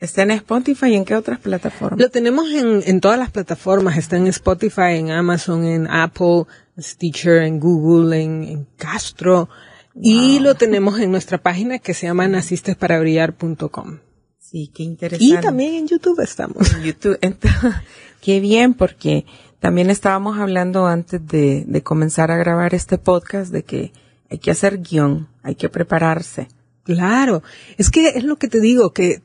¿Está 0.00 0.22
en 0.22 0.30
Spotify 0.30 0.86
y 0.86 0.94
en 0.94 1.04
qué 1.04 1.14
otras 1.14 1.38
plataformas? 1.40 2.00
Lo 2.00 2.08
tenemos 2.08 2.50
en, 2.50 2.82
en 2.86 3.00
todas 3.00 3.18
las 3.18 3.30
plataformas. 3.30 3.98
Está 3.98 4.16
en 4.16 4.28
Spotify, 4.28 4.96
en 4.96 5.10
Amazon, 5.10 5.64
en 5.66 5.86
Apple, 5.86 6.44
Stitcher, 6.78 7.42
en 7.42 7.60
Google, 7.60 8.22
en, 8.22 8.44
en 8.44 8.66
Castro. 8.78 9.50
Wow. 9.94 10.02
Y 10.02 10.38
lo 10.38 10.54
tenemos 10.54 10.98
en 11.00 11.10
nuestra 11.10 11.36
página 11.36 11.78
que 11.78 11.92
se 11.92 12.06
llama 12.06 12.26
nacistesparabrillar.com. 12.28 13.98
Sí, 14.38 14.70
qué 14.74 14.84
interesante. 14.84 15.24
Y 15.24 15.38
también 15.38 15.74
en 15.74 15.86
YouTube 15.86 16.20
estamos. 16.20 16.72
En 16.72 16.82
YouTube. 16.82 17.18
Entonces, 17.20 17.60
qué 18.22 18.40
bien, 18.40 18.72
porque 18.72 19.26
también 19.58 19.90
estábamos 19.90 20.38
hablando 20.38 20.86
antes 20.86 21.24
de, 21.26 21.64
de 21.66 21.82
comenzar 21.82 22.30
a 22.30 22.38
grabar 22.38 22.74
este 22.74 22.96
podcast 22.96 23.52
de 23.52 23.64
que 23.64 23.92
hay 24.30 24.38
que 24.38 24.50
hacer 24.50 24.80
guion, 24.80 25.28
hay 25.42 25.56
que 25.56 25.68
prepararse. 25.68 26.48
Claro, 26.84 27.42
es 27.76 27.90
que 27.90 28.08
es 28.08 28.24
lo 28.24 28.36
que 28.36 28.48
te 28.48 28.60
digo, 28.60 28.94
que 28.94 29.22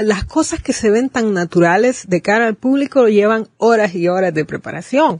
las 0.00 0.24
cosas 0.24 0.62
que 0.62 0.72
se 0.72 0.90
ven 0.90 1.08
tan 1.08 1.34
naturales 1.34 2.08
de 2.08 2.20
cara 2.20 2.46
al 2.46 2.54
público 2.54 3.08
llevan 3.08 3.48
horas 3.58 3.94
y 3.94 4.08
horas 4.08 4.32
de 4.32 4.44
preparación. 4.44 5.18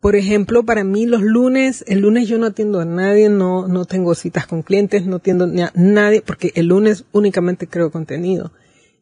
Por 0.00 0.16
ejemplo, 0.16 0.64
para 0.64 0.82
mí 0.82 1.06
los 1.06 1.20
lunes, 1.20 1.84
el 1.86 2.00
lunes 2.00 2.26
yo 2.26 2.38
no 2.38 2.46
atiendo 2.46 2.80
a 2.80 2.84
nadie, 2.84 3.28
no, 3.28 3.68
no 3.68 3.84
tengo 3.84 4.14
citas 4.14 4.46
con 4.46 4.62
clientes, 4.62 5.04
no 5.04 5.16
atiendo 5.16 5.44
a 5.44 5.70
nadie, 5.74 6.22
porque 6.22 6.52
el 6.54 6.66
lunes 6.66 7.04
únicamente 7.12 7.66
creo 7.66 7.90
contenido. 7.90 8.50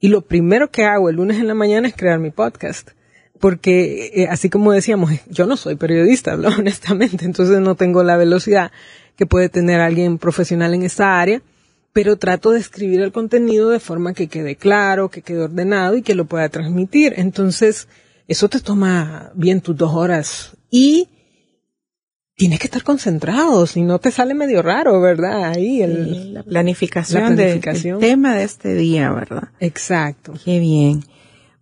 Y 0.01 0.09
lo 0.09 0.23
primero 0.23 0.71
que 0.71 0.85
hago 0.85 1.09
el 1.09 1.17
lunes 1.17 1.39
en 1.39 1.47
la 1.47 1.55
mañana 1.55 1.89
es 1.89 1.95
crear 1.95 2.19
mi 2.19 2.31
podcast. 2.31 2.91
Porque, 3.39 4.11
eh, 4.15 4.27
así 4.29 4.51
como 4.51 4.73
decíamos, 4.73 5.13
yo 5.31 5.47
no 5.47 5.57
soy 5.57 5.77
periodista, 5.77 6.35
honestamente, 6.59 7.25
entonces 7.25 7.61
no 7.61 7.77
tengo 7.77 8.03
la 8.03 8.17
velocidad 8.17 8.73
que 9.17 9.27
puede 9.27 9.49
tener 9.49 9.81
alguien 9.81 10.19
profesional 10.19 10.75
en 10.75 10.83
esta 10.83 11.21
área 11.21 11.43
pero 11.99 12.17
trato 12.17 12.53
de 12.53 12.61
escribir 12.61 13.01
el 13.01 13.11
contenido 13.11 13.71
de 13.71 13.81
forma 13.81 14.15
que 14.15 14.29
quede 14.29 14.55
claro, 14.55 15.09
que 15.09 15.21
quede 15.21 15.43
ordenado 15.43 15.97
y 15.97 16.03
que 16.03 16.15
lo 16.15 16.27
pueda 16.27 16.49
transmitir. 16.49 17.15
Entonces, 17.17 17.89
eso 18.29 18.49
te 18.49 18.61
toma 18.61 19.33
bien 19.35 19.61
tus 19.61 19.77
dos 19.77 19.93
horas 19.93 20.57
y 20.71 21.09
tienes 22.37 22.61
que 22.61 22.69
estar 22.69 22.85
concentrado, 22.85 23.67
si 23.67 23.83
no 23.83 23.99
te 23.99 24.13
sale 24.13 24.35
medio 24.35 24.63
raro, 24.63 25.01
¿verdad? 25.01 25.43
Ahí 25.43 25.83
el, 25.83 26.15
sí, 26.15 26.31
la 26.31 26.45
planificación, 26.45 27.31
la 27.31 27.35
planificación. 27.35 27.99
del 27.99 28.11
tema 28.11 28.37
de 28.37 28.45
este 28.45 28.75
día, 28.75 29.11
¿verdad? 29.11 29.49
Exacto. 29.59 30.35
Qué 30.45 30.61
bien. 30.61 31.03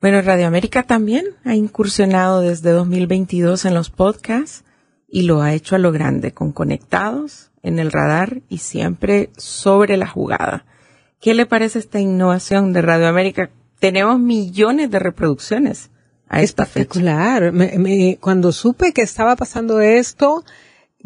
Bueno, 0.02 0.20
Radio 0.20 0.48
América 0.48 0.82
también 0.82 1.24
ha 1.44 1.54
incursionado 1.54 2.42
desde 2.42 2.72
2022 2.72 3.64
en 3.64 3.72
los 3.72 3.88
podcasts 3.88 4.64
y 5.08 5.22
lo 5.22 5.40
ha 5.40 5.54
hecho 5.54 5.76
a 5.76 5.78
lo 5.78 5.92
grande, 5.92 6.32
con 6.32 6.52
conectados 6.52 7.52
en 7.62 7.78
el 7.78 7.92
radar 7.92 8.42
y 8.48 8.58
siempre 8.58 9.30
sobre 9.36 9.96
la 9.96 10.06
jugada. 10.06 10.64
¿Qué 11.20 11.34
le 11.34 11.46
parece 11.46 11.78
esta 11.78 12.00
innovación 12.00 12.72
de 12.72 12.82
Radio 12.82 13.08
América? 13.08 13.50
Tenemos 13.78 14.18
millones 14.18 14.90
de 14.90 14.98
reproducciones 14.98 15.90
a 16.28 16.42
esta 16.42 16.64
Espectacular. 16.64 17.52
Me, 17.52 17.78
me, 17.78 18.18
cuando 18.20 18.52
supe 18.52 18.92
que 18.92 19.02
estaba 19.02 19.36
pasando 19.36 19.80
esto, 19.80 20.44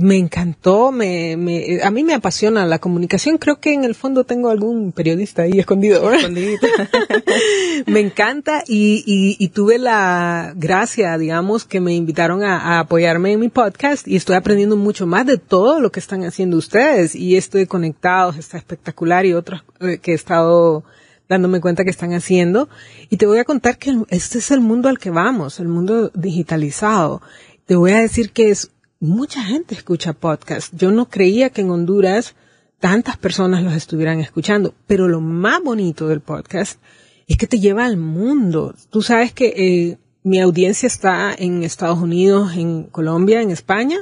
me 0.00 0.16
encantó, 0.16 0.92
me, 0.92 1.36
me, 1.36 1.82
a 1.82 1.90
mí 1.90 2.04
me 2.04 2.14
apasiona 2.14 2.64
la 2.64 2.78
comunicación. 2.78 3.36
Creo 3.36 3.60
que 3.60 3.74
en 3.74 3.84
el 3.84 3.94
fondo 3.94 4.24
tengo 4.24 4.48
algún 4.48 4.92
periodista 4.92 5.42
ahí 5.42 5.58
escondido. 5.60 6.10
me 7.86 8.00
encanta 8.00 8.64
y, 8.66 9.04
y, 9.06 9.36
y, 9.38 9.48
tuve 9.48 9.78
la 9.78 10.54
gracia, 10.56 11.18
digamos, 11.18 11.66
que 11.66 11.80
me 11.80 11.94
invitaron 11.94 12.42
a, 12.42 12.76
a, 12.76 12.80
apoyarme 12.80 13.32
en 13.32 13.40
mi 13.40 13.50
podcast 13.50 14.08
y 14.08 14.16
estoy 14.16 14.36
aprendiendo 14.36 14.76
mucho 14.76 15.06
más 15.06 15.26
de 15.26 15.36
todo 15.36 15.80
lo 15.80 15.92
que 15.92 16.00
están 16.00 16.24
haciendo 16.24 16.56
ustedes 16.56 17.14
y 17.14 17.36
estoy 17.36 17.66
conectado, 17.66 18.32
está 18.38 18.56
espectacular 18.56 19.26
y 19.26 19.34
otros 19.34 19.64
eh, 19.80 19.98
que 19.98 20.12
he 20.12 20.14
estado 20.14 20.82
dándome 21.28 21.60
cuenta 21.60 21.84
que 21.84 21.90
están 21.90 22.14
haciendo. 22.14 22.70
Y 23.10 23.18
te 23.18 23.26
voy 23.26 23.38
a 23.38 23.44
contar 23.44 23.76
que 23.76 23.94
este 24.08 24.38
es 24.38 24.50
el 24.50 24.60
mundo 24.60 24.88
al 24.88 24.98
que 24.98 25.10
vamos, 25.10 25.60
el 25.60 25.68
mundo 25.68 26.10
digitalizado. 26.14 27.20
Te 27.66 27.76
voy 27.76 27.92
a 27.92 27.98
decir 27.98 28.32
que 28.32 28.48
es 28.48 28.72
mucha 29.00 29.42
gente 29.42 29.74
escucha 29.74 30.12
podcast. 30.12 30.72
Yo 30.76 30.92
no 30.92 31.08
creía 31.08 31.50
que 31.50 31.62
en 31.62 31.70
Honduras 31.70 32.36
tantas 32.78 33.16
personas 33.16 33.62
los 33.62 33.74
estuvieran 33.74 34.20
escuchando, 34.20 34.74
pero 34.86 35.08
lo 35.08 35.20
más 35.20 35.62
bonito 35.62 36.06
del 36.06 36.20
podcast 36.20 36.80
es 37.26 37.36
que 37.36 37.46
te 37.46 37.60
lleva 37.60 37.86
al 37.86 37.96
mundo. 37.96 38.74
Tú 38.90 39.02
sabes 39.02 39.32
que 39.32 39.48
eh, 39.56 39.98
mi 40.22 40.38
audiencia 40.40 40.86
está 40.86 41.34
en 41.34 41.62
Estados 41.62 41.98
Unidos, 41.98 42.54
en 42.56 42.84
Colombia, 42.84 43.40
en 43.40 43.50
España 43.50 43.98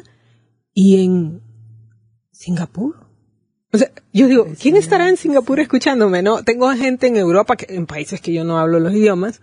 y 0.74 1.04
en 1.04 1.42
Singapur. 2.32 3.06
O 3.72 3.78
sea, 3.78 3.90
yo 4.12 4.26
digo, 4.26 4.46
¿quién 4.61 4.76
estará 4.76 5.08
en 5.08 5.16
Singapur 5.16 5.61
escuchándome? 5.61 6.22
No, 6.22 6.42
tengo 6.42 6.70
gente 6.70 7.06
en 7.06 7.16
Europa, 7.16 7.56
que, 7.56 7.74
en 7.74 7.87
países 7.87 8.20
que 8.20 8.32
yo 8.32 8.44
no 8.44 8.58
hablo 8.58 8.80
los 8.80 8.94
idiomas, 8.94 9.42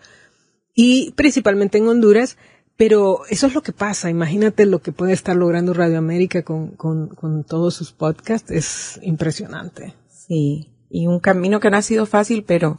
y 0.73 1.11
principalmente 1.11 1.77
en 1.77 1.87
Honduras, 1.87 2.37
pero 2.77 3.21
eso 3.29 3.47
es 3.47 3.53
lo 3.53 3.61
que 3.61 3.71
pasa. 3.71 4.09
Imagínate 4.09 4.65
lo 4.65 4.79
que 4.79 4.91
puede 4.91 5.13
estar 5.13 5.35
logrando 5.35 5.73
Radio 5.73 5.97
América 5.97 6.43
con, 6.43 6.69
con, 6.69 7.07
con 7.07 7.43
todos 7.43 7.73
sus 7.73 7.91
podcasts. 7.91 8.51
Es 8.51 8.99
impresionante. 9.01 9.93
Sí, 10.09 10.69
y 10.89 11.07
un 11.07 11.19
camino 11.19 11.59
que 11.59 11.69
no 11.69 11.77
ha 11.77 11.81
sido 11.81 12.05
fácil, 12.05 12.43
pero 12.43 12.77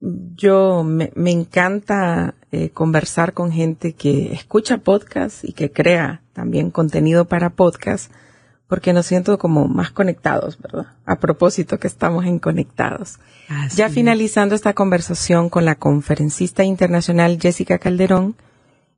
yo 0.00 0.82
me, 0.84 1.12
me 1.14 1.30
encanta 1.30 2.34
eh, 2.52 2.70
conversar 2.70 3.34
con 3.34 3.52
gente 3.52 3.92
que 3.92 4.32
escucha 4.32 4.78
podcasts 4.78 5.44
y 5.44 5.52
que 5.52 5.70
crea 5.70 6.22
también 6.32 6.70
contenido 6.70 7.26
para 7.26 7.50
podcasts 7.50 8.10
porque 8.70 8.92
nos 8.92 9.06
siento 9.06 9.36
como 9.36 9.66
más 9.66 9.90
conectados, 9.90 10.56
¿verdad? 10.60 10.86
A 11.04 11.18
propósito 11.18 11.78
que 11.80 11.88
estamos 11.88 12.24
en 12.24 12.38
conectados. 12.38 13.18
ya 13.74 13.88
finalizando 13.88 14.54
esta 14.54 14.74
conversación 14.74 15.50
con 15.50 15.64
la 15.64 15.74
conferencista 15.74 16.62
internacional 16.62 17.38
Jessica 17.40 17.78
Calderón, 17.78 18.36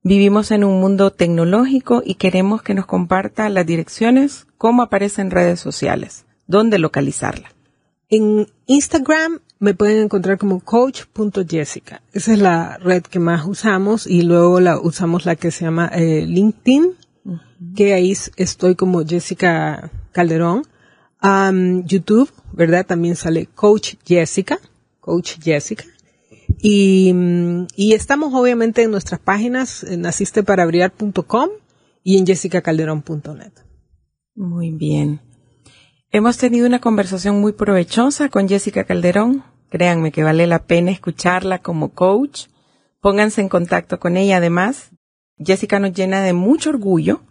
vivimos 0.03 0.51
en 0.51 0.65
un 0.65 0.81
mundo 0.81 1.11
tecnológico 1.11 2.03
y 2.05 2.15
queremos 2.15 2.63
que 2.63 2.75
nos 2.75 2.87
comparta 2.87 3.49
las 3.49 3.67
direcciones, 3.67 4.47
cómo 4.59 4.83
aparece 4.83 5.23
en 5.23 5.31
redes 5.31 5.61
sociales, 5.61 6.25
dónde 6.47 6.79
localizarla. 6.79 7.53
En 8.09 8.47
Instagram 8.67 9.41
me 9.59 9.75
pueden 9.75 10.05
encontrar 10.05 10.39
como 10.39 10.61
coach.jessica. 10.61 12.03
Esa 12.13 12.33
es 12.33 12.39
la 12.39 12.77
red 12.79 13.03
que 13.03 13.19
más 13.19 13.47
usamos 13.47 14.07
y 14.07 14.23
luego 14.23 14.61
la 14.61 14.79
usamos 14.79 15.25
la 15.25 15.37
que 15.37 15.51
se 15.51 15.65
llama 15.65 15.91
eh, 15.95 16.27
LinkedIn 16.27 16.97
que 17.75 17.95
ahí 17.95 18.13
estoy 18.37 18.75
como 18.75 19.05
Jessica 19.05 19.91
Calderón. 20.13 20.67
YouTube, 21.85 22.31
¿verdad? 22.53 22.85
También 22.85 23.15
sale 23.15 23.47
Coach 23.47 23.95
Jessica, 24.05 24.59
Coach 25.01 25.39
Jessica. 25.41 25.85
Y, 26.63 27.13
y 27.75 27.95
estamos 27.95 28.33
obviamente 28.35 28.85
en 28.85 28.93
nuestras 28.93 29.21
páginas, 29.21 29.83
en 29.83 30.03
y 32.05 32.19
en 32.19 32.27
jessicacalderón.net. 32.27 33.53
Muy 34.35 34.71
bien. 34.71 35.21
Hemos 36.11 36.39
tenido 36.39 36.67
una 36.67 36.81
conversación 36.81 37.41
muy 37.41 37.53
provechosa 37.53 38.29
con 38.29 38.49
Jessica 38.49 38.85
Calderón. 38.85 39.45
Créanme 39.71 40.13
que 40.13 40.23
vale 40.23 40.47
la 40.47 40.65
pena 40.65 40.91
escucharla 40.91 41.59
como 41.59 41.95
coach. 41.95 42.47
Pónganse 43.01 43.41
en 43.41 43.49
contacto 43.49 43.99
con 43.99 44.17
ella. 44.17 44.37
Además, 44.37 44.91
Jessica 45.39 45.81
nos 45.81 45.95
llena 45.95 46.23
de 46.23 46.33
mucho 46.33 46.71
orgullo 46.71 47.23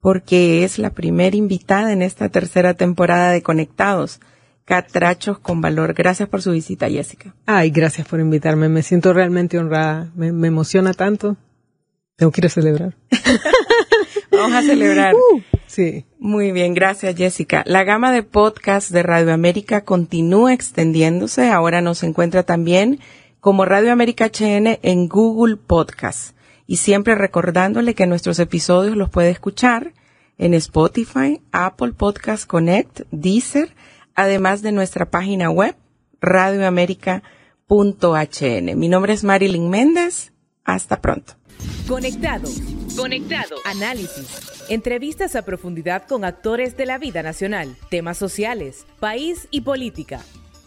porque 0.00 0.64
es 0.64 0.78
la 0.78 0.90
primera 0.90 1.36
invitada 1.36 1.92
en 1.92 2.02
esta 2.02 2.28
tercera 2.28 2.74
temporada 2.74 3.30
de 3.30 3.42
Conectados. 3.42 4.20
Catrachos 4.66 5.38
con 5.38 5.60
valor. 5.60 5.94
Gracias 5.94 6.28
por 6.28 6.42
su 6.42 6.50
visita, 6.50 6.90
Jessica. 6.90 7.36
Ay, 7.46 7.70
gracias 7.70 8.06
por 8.08 8.18
invitarme. 8.18 8.68
Me 8.68 8.82
siento 8.82 9.12
realmente 9.12 9.58
honrada. 9.58 10.10
Me, 10.16 10.26
emociona 10.48 10.92
tanto. 10.92 11.36
Tengo 12.16 12.32
que 12.32 12.40
ir 12.40 12.46
a 12.46 12.50
celebrar. 12.50 12.96
Vamos 14.32 14.56
a 14.56 14.62
celebrar. 14.62 15.14
Uh, 15.14 15.40
sí. 15.68 16.04
Muy 16.18 16.50
bien, 16.50 16.74
gracias 16.74 17.14
Jessica. 17.14 17.62
La 17.64 17.84
gama 17.84 18.10
de 18.10 18.24
podcasts 18.24 18.90
de 18.90 19.04
Radio 19.04 19.32
América 19.32 19.84
continúa 19.84 20.52
extendiéndose. 20.52 21.48
Ahora 21.48 21.80
nos 21.80 22.02
encuentra 22.02 22.42
también 22.42 22.98
como 23.38 23.66
Radio 23.66 23.92
América 23.92 24.26
HN 24.26 24.80
en 24.82 25.08
Google 25.08 25.56
Podcasts 25.56 26.34
y 26.66 26.78
siempre 26.78 27.14
recordándole 27.14 27.94
que 27.94 28.08
nuestros 28.08 28.40
episodios 28.40 28.96
los 28.96 29.10
puede 29.10 29.30
escuchar 29.30 29.92
en 30.38 30.54
Spotify, 30.54 31.40
Apple 31.52 31.92
Podcast 31.92 32.48
Connect, 32.48 33.02
Deezer, 33.12 33.72
además 34.16 34.62
de 34.62 34.72
nuestra 34.72 35.10
página 35.10 35.50
web 35.50 35.76
radioamerica.hn. 36.20 38.78
Mi 38.78 38.88
nombre 38.88 39.12
es 39.12 39.22
Marilyn 39.22 39.70
Méndez. 39.70 40.32
Hasta 40.64 41.00
pronto. 41.00 41.34
Conectado. 41.86 42.48
Conectado. 42.96 43.54
Análisis. 43.64 44.66
Entrevistas 44.68 45.36
a 45.36 45.42
profundidad 45.42 46.08
con 46.08 46.24
actores 46.24 46.76
de 46.76 46.86
la 46.86 46.98
vida 46.98 47.22
nacional, 47.22 47.76
temas 47.88 48.18
sociales, 48.18 48.84
país 48.98 49.46
y 49.52 49.60
política. 49.60 50.20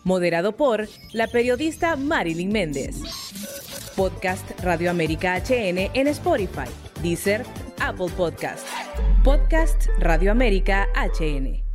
Moderado 0.05 0.55
por 0.55 0.87
la 1.11 1.27
periodista 1.27 1.97
Marilyn 1.97 2.53
Méndez. 2.53 2.95
Podcast 3.97 4.49
Radio 4.61 4.89
América 4.89 5.37
HN 5.37 5.91
en 5.93 6.07
Spotify, 6.07 6.69
Deezer, 7.01 7.43
Apple 7.81 8.07
Podcast. 8.15 8.65
Podcast 9.25 9.87
Radio 9.99 10.31
América 10.31 10.87
HN. 10.95 11.68